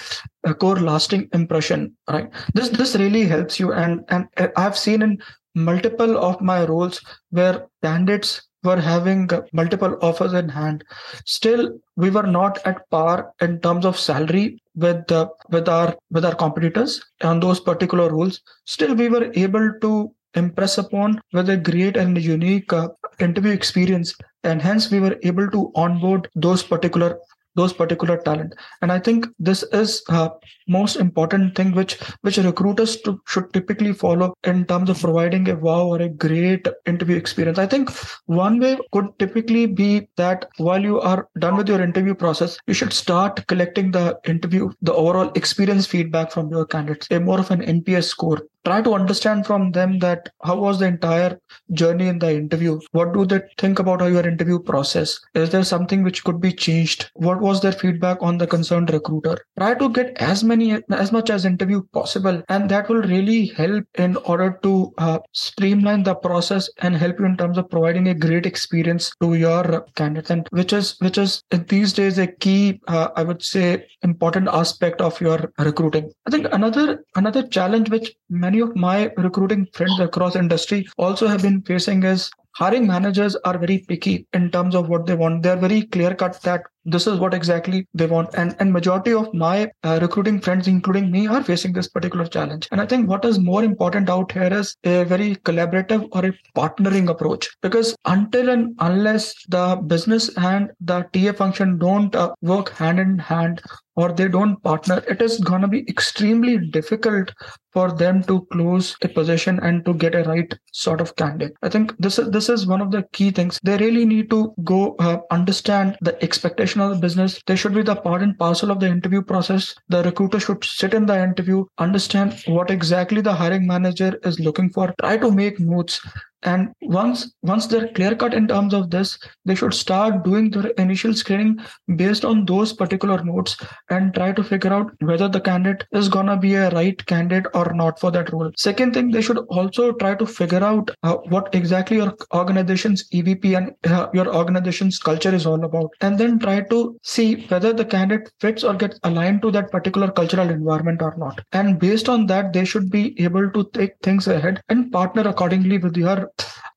a 0.45 0.55
core 0.55 0.81
lasting 0.81 1.29
impression 1.33 1.97
right? 2.11 2.31
This 2.55 2.69
this 2.71 2.97
really 2.97 3.25
helps 3.25 3.61
you. 3.61 3.73
And 3.73 4.05
and 4.09 4.27
i've 4.57 4.77
seen 4.79 5.03
in 5.03 5.19
multiple 5.55 6.19
of 6.19 6.41
my 6.41 6.65
roles 6.65 7.01
where 7.31 7.67
candidates 7.83 8.48
were 8.65 8.81
having 8.81 9.29
multiple 9.53 9.97
offers 10.03 10.33
in 10.33 10.49
hand. 10.49 10.85
Still 11.25 11.79
we 11.97 12.11
were 12.11 12.27
not 12.27 12.59
at 12.67 12.89
par 12.91 13.33
in 13.41 13.61
terms 13.61 13.85
of 13.85 13.99
salary 13.99 14.61
with 14.75 15.07
the 15.07 15.29
with 15.51 15.69
our 15.69 15.97
with 16.11 16.25
our 16.25 16.35
competitors 16.35 17.01
on 17.23 17.41
those 17.41 17.61
particular 17.61 18.11
rules. 18.11 18.41
Still 18.65 18.95
we 18.95 19.09
were 19.09 19.31
able 19.35 19.73
to 19.81 20.13
impress 20.35 20.79
upon 20.79 21.21
with 21.33 21.49
a 21.49 21.57
great 21.57 21.97
and 21.97 22.23
unique 22.23 22.73
uh, 22.73 22.89
interview 23.19 23.53
experience 23.53 24.15
and 24.45 24.63
hence 24.63 24.91
we 24.91 25.01
were 25.01 25.17
able 25.23 25.51
to 25.51 25.73
onboard 25.75 26.29
those 26.35 26.63
particular 26.63 27.19
those 27.59 27.73
particular 27.83 28.17
talent. 28.29 28.55
And 28.83 28.93
i 28.97 28.99
think 29.07 29.27
this 29.49 29.63
is 29.81 30.03
uh, 30.09 30.29
most 30.77 30.97
important 31.05 31.57
thing 31.57 31.73
which 31.79 31.95
which 32.27 32.39
recruiters 32.49 32.97
to, 33.05 33.21
should 33.27 33.53
typically 33.53 33.93
follow 34.05 34.29
in 34.53 34.65
terms 34.73 34.91
of 34.91 35.01
providing 35.07 35.49
a 35.49 35.57
wow 35.67 35.85
or 35.93 36.01
a 36.03 36.09
great 36.27 36.69
interview 36.93 37.17
experience. 37.17 37.59
I 37.59 37.67
think 37.67 37.91
one 38.27 38.61
way 38.65 38.73
could 38.93 39.09
typically 39.19 39.65
be 39.67 40.09
that 40.17 40.47
while 40.59 40.83
you 40.91 41.01
are 41.01 41.29
done 41.47 41.57
with 41.57 41.69
your 41.69 41.83
interview 41.89 42.15
process 42.25 42.59
you 42.67 42.75
should 42.75 42.93
start 42.93 43.47
collecting 43.47 43.91
the 43.99 44.07
interview 44.35 44.71
the 44.83 44.95
overall 45.05 45.33
experience 45.43 45.87
feedback 45.87 46.31
from 46.31 46.51
your 46.51 46.67
candidates. 46.67 47.09
A 47.11 47.21
more 47.21 47.41
of 47.41 47.51
an 47.51 47.63
nps 47.75 48.05
score 48.15 48.41
try 48.65 48.83
to 48.83 48.95
understand 48.95 49.47
from 49.47 49.73
them 49.73 49.99
that 50.01 50.29
how 50.45 50.57
was 50.57 50.79
the 50.79 50.87
entire 50.87 51.39
journey 51.73 52.09
in 52.09 52.19
the 52.19 52.33
interview. 52.33 52.79
What 52.93 53.13
do 53.13 53.25
they 53.25 53.41
think 53.59 53.79
about 53.79 54.01
your 54.01 54.27
interview 54.27 54.59
process? 54.59 55.19
Is 55.35 55.51
there 55.51 55.65
something 55.65 56.03
which 56.03 56.25
could 56.25 56.41
be 56.41 56.53
changed? 56.53 57.11
What 57.15 57.41
was 57.41 57.61
their 57.61 57.73
feedback 57.73 58.19
on 58.21 58.39
the 58.39 58.47
concerned 58.47 58.91
recruiter? 58.93 59.39
Try 59.59 59.75
to 59.75 59.89
get 59.89 60.17
as 60.19 60.45
many 60.45 60.79
as 60.91 61.13
much 61.13 61.31
as 61.31 61.45
interview 61.45 61.83
possible 61.93 62.43
and 62.49 62.69
that 62.71 62.89
will 62.89 63.03
really 63.03 63.47
help 63.47 63.85
in 63.95 64.17
order 64.17 64.59
to 64.63 64.93
uh, 64.99 65.19
streamline 65.33 66.03
the 66.03 66.15
process 66.15 66.69
and 66.79 66.97
help 66.97 67.19
you 67.19 67.27
in 67.27 67.37
terms 67.37 67.59
of 67.59 67.71
providing 67.71 68.09
a 68.09 68.15
great 68.15 68.47
experience 68.47 69.13
to 69.23 69.35
your 69.35 69.87
candidate 69.95 70.31
and 70.31 70.49
which 70.51 70.73
is 70.73 70.97
which 71.01 71.19
is 71.19 71.43
these 71.69 71.93
days 71.93 72.19
a 72.19 72.27
key 72.27 72.81
uh, 72.89 73.09
i 73.17 73.23
would 73.23 73.43
say 73.43 73.85
important 74.03 74.49
aspect 74.49 75.01
of 75.01 75.21
your 75.21 75.53
recruiting. 75.59 76.11
I 76.27 76.31
think 76.31 76.47
another 76.53 77.05
another 77.17 77.47
challenge 77.47 77.91
which 77.91 78.15
many 78.49 78.61
of 78.61 78.75
my 78.75 79.13
recruiting 79.19 79.67
friends 79.75 80.01
across 80.01 80.35
industry 80.35 80.87
also 80.97 81.27
have 81.29 81.43
been 81.43 81.61
facing 81.71 82.03
is 82.03 82.31
hiring 82.61 82.87
managers 82.87 83.37
are 83.49 83.59
very 83.59 83.79
picky 83.89 84.27
in 84.33 84.51
terms 84.51 84.75
of 84.75 84.89
what 84.89 85.05
they 85.05 85.15
want. 85.15 85.43
They're 85.43 85.65
very 85.69 85.83
clear 85.83 86.15
cut 86.15 86.41
that 86.45 86.63
this 86.85 87.07
is 87.07 87.19
what 87.19 87.35
exactly 87.35 87.87
they 87.95 88.07
want 88.07 88.29
and 88.35 88.55
and 88.59 88.73
majority 88.73 89.13
of 89.13 89.33
my 89.35 89.71
uh, 89.83 89.99
recruiting 90.01 90.41
friends 90.41 90.69
including 90.69 91.11
me 91.11 91.27
are 91.27 91.43
facing 91.43 91.73
this 91.73 91.89
particular 91.89 92.27
challenge 92.27 92.69
and 92.73 92.81
i 92.81 92.87
think 92.87 93.09
what 93.09 93.25
is 93.25 93.39
more 93.39 93.65
important 93.65 94.09
out 94.09 94.33
here 94.33 94.53
is 94.61 94.75
a 94.85 95.05
very 95.05 95.35
collaborative 95.49 96.09
or 96.13 96.25
a 96.27 96.33
partnering 96.57 97.11
approach 97.11 97.49
because 97.63 97.95
until 98.07 98.49
and 98.49 98.75
unless 98.79 99.35
the 99.49 99.67
business 99.87 100.31
and 100.37 100.71
the 100.81 101.03
ta 101.13 101.33
function 101.33 101.79
don't 101.79 102.15
uh, 102.15 102.33
work 102.43 102.71
hand 102.71 102.99
in 102.99 103.19
hand 103.19 103.61
or 103.99 104.13
they 104.13 104.29
don't 104.29 104.63
partner, 104.63 105.03
it 105.09 105.21
is 105.21 105.41
going 105.41 105.61
to 105.61 105.67
be 105.67 105.85
extremely 105.89 106.57
difficult 106.57 107.33
for 107.73 107.91
them 107.91 108.23
to 108.23 108.47
close 108.53 108.97
a 109.03 109.09
position 109.09 109.59
and 109.61 109.85
to 109.85 109.93
get 109.93 110.15
a 110.15 110.23
right 110.23 110.55
sort 110.73 111.01
of 111.01 111.17
candidate. 111.17 111.55
I 111.63 111.69
think 111.69 111.97
this 111.99 112.19
is 112.21 112.31
this 112.31 112.49
is 112.49 112.67
one 112.67 112.81
of 112.81 112.93
the 112.93 113.03
key 113.13 113.31
things. 113.33 113.59
They 113.65 113.77
really 113.77 114.05
need 114.05 114.31
to 114.31 114.55
go 114.63 114.95
uh, 115.01 115.19
understand 115.33 115.97
the 116.01 116.15
expectation 116.23 116.68
of 116.77 116.91
the 116.91 116.97
business. 116.97 117.41
They 117.47 117.57
should 117.57 117.75
be 117.75 117.83
the 117.83 117.97
part 117.97 118.23
and 118.23 118.39
parcel 118.39 118.71
of 118.71 118.81
the 118.81 118.87
interview 118.87 119.23
process. 119.23 119.75
The 119.89 120.03
recruiter 120.03 120.39
should 120.39 120.63
sit 120.65 120.93
in 120.93 121.07
the 121.07 121.23
interview, 121.23 121.65
understand 121.79 122.43
what 122.47 122.71
exactly 122.71 123.21
the 123.21 123.33
hiring 123.33 123.67
manager 123.67 124.19
is 124.25 124.39
looking 124.39 124.71
for, 124.71 124.95
try 125.01 125.17
to 125.17 125.31
make 125.31 125.59
notes 125.59 126.01
and 126.43 126.69
once 126.83 127.33
once 127.43 127.67
they're 127.67 127.89
clear 127.89 128.15
cut 128.15 128.35
in 128.35 128.47
terms 128.47 128.73
of 128.73 128.91
this 128.91 129.19
they 129.45 129.55
should 129.55 129.75
start 129.75 130.25
doing 130.25 130.51
their 130.51 130.71
initial 130.79 131.13
screening 131.13 131.59
based 131.97 132.25
on 132.25 132.45
those 132.45 132.73
particular 132.73 133.23
notes 133.25 133.57
and 133.91 134.15
try 134.15 134.31
to 134.33 134.45
figure 134.45 134.73
out 134.73 134.93
whether 135.01 135.29
the 135.29 135.41
candidate 135.41 135.85
is 135.93 136.09
gonna 136.09 136.37
be 136.37 136.55
a 136.55 136.71
right 136.71 137.05
candidate 137.07 137.47
or 137.55 137.73
not 137.75 137.99
for 137.99 138.11
that 138.11 138.33
role. 138.33 138.51
Second 138.57 138.95
thing 138.95 139.11
they 139.11 139.23
should 139.23 139.39
also 139.49 139.93
try 139.93 140.15
to 140.15 140.27
figure 140.27 140.63
out 140.63 140.91
uh, 141.03 141.17
what 141.29 141.55
exactly 141.55 141.97
your 141.97 142.15
organization's 142.35 143.09
evp 143.11 143.57
and 143.57 143.75
uh, 143.93 144.09
your 144.15 144.35
organization's 144.35 144.99
culture 144.99 145.35
is 145.35 145.47
all 145.47 145.65
about. 145.65 145.91
And 146.01 146.19
then 146.19 146.39
try 146.39 146.61
to 146.61 146.99
see 147.03 147.47
whether 147.47 147.73
the 147.73 147.85
candidate 147.85 148.31
fits 148.41 148.63
or 148.65 148.75
gets 148.75 148.99
aligned 149.03 149.43
to 149.43 149.51
that 149.53 149.71
particular 149.71 150.11
cultural 150.11 150.49
environment 150.51 151.03
or 151.03 151.15
not. 151.17 151.41
And 151.53 151.79
based 151.79 152.09
on 152.09 152.27
that 152.27 152.53
they 152.53 152.65
should 152.65 152.91
be 152.91 153.21
able 153.21 153.51
to 153.51 153.69
take 153.73 153.93
things 154.03 154.29
ahead 154.29 154.61
and 154.69 154.93
partner 154.93 155.23
accordingly 155.23 155.79
with 155.79 155.97
your 155.97 156.28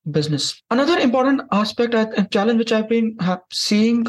business. 0.09 0.61
Another 0.71 0.97
important 0.97 1.41
aspect 1.51 1.93
and 1.93 2.31
challenge 2.31 2.57
which 2.59 2.71
I've 2.71 2.89
been 2.89 3.17
seeing 3.51 4.05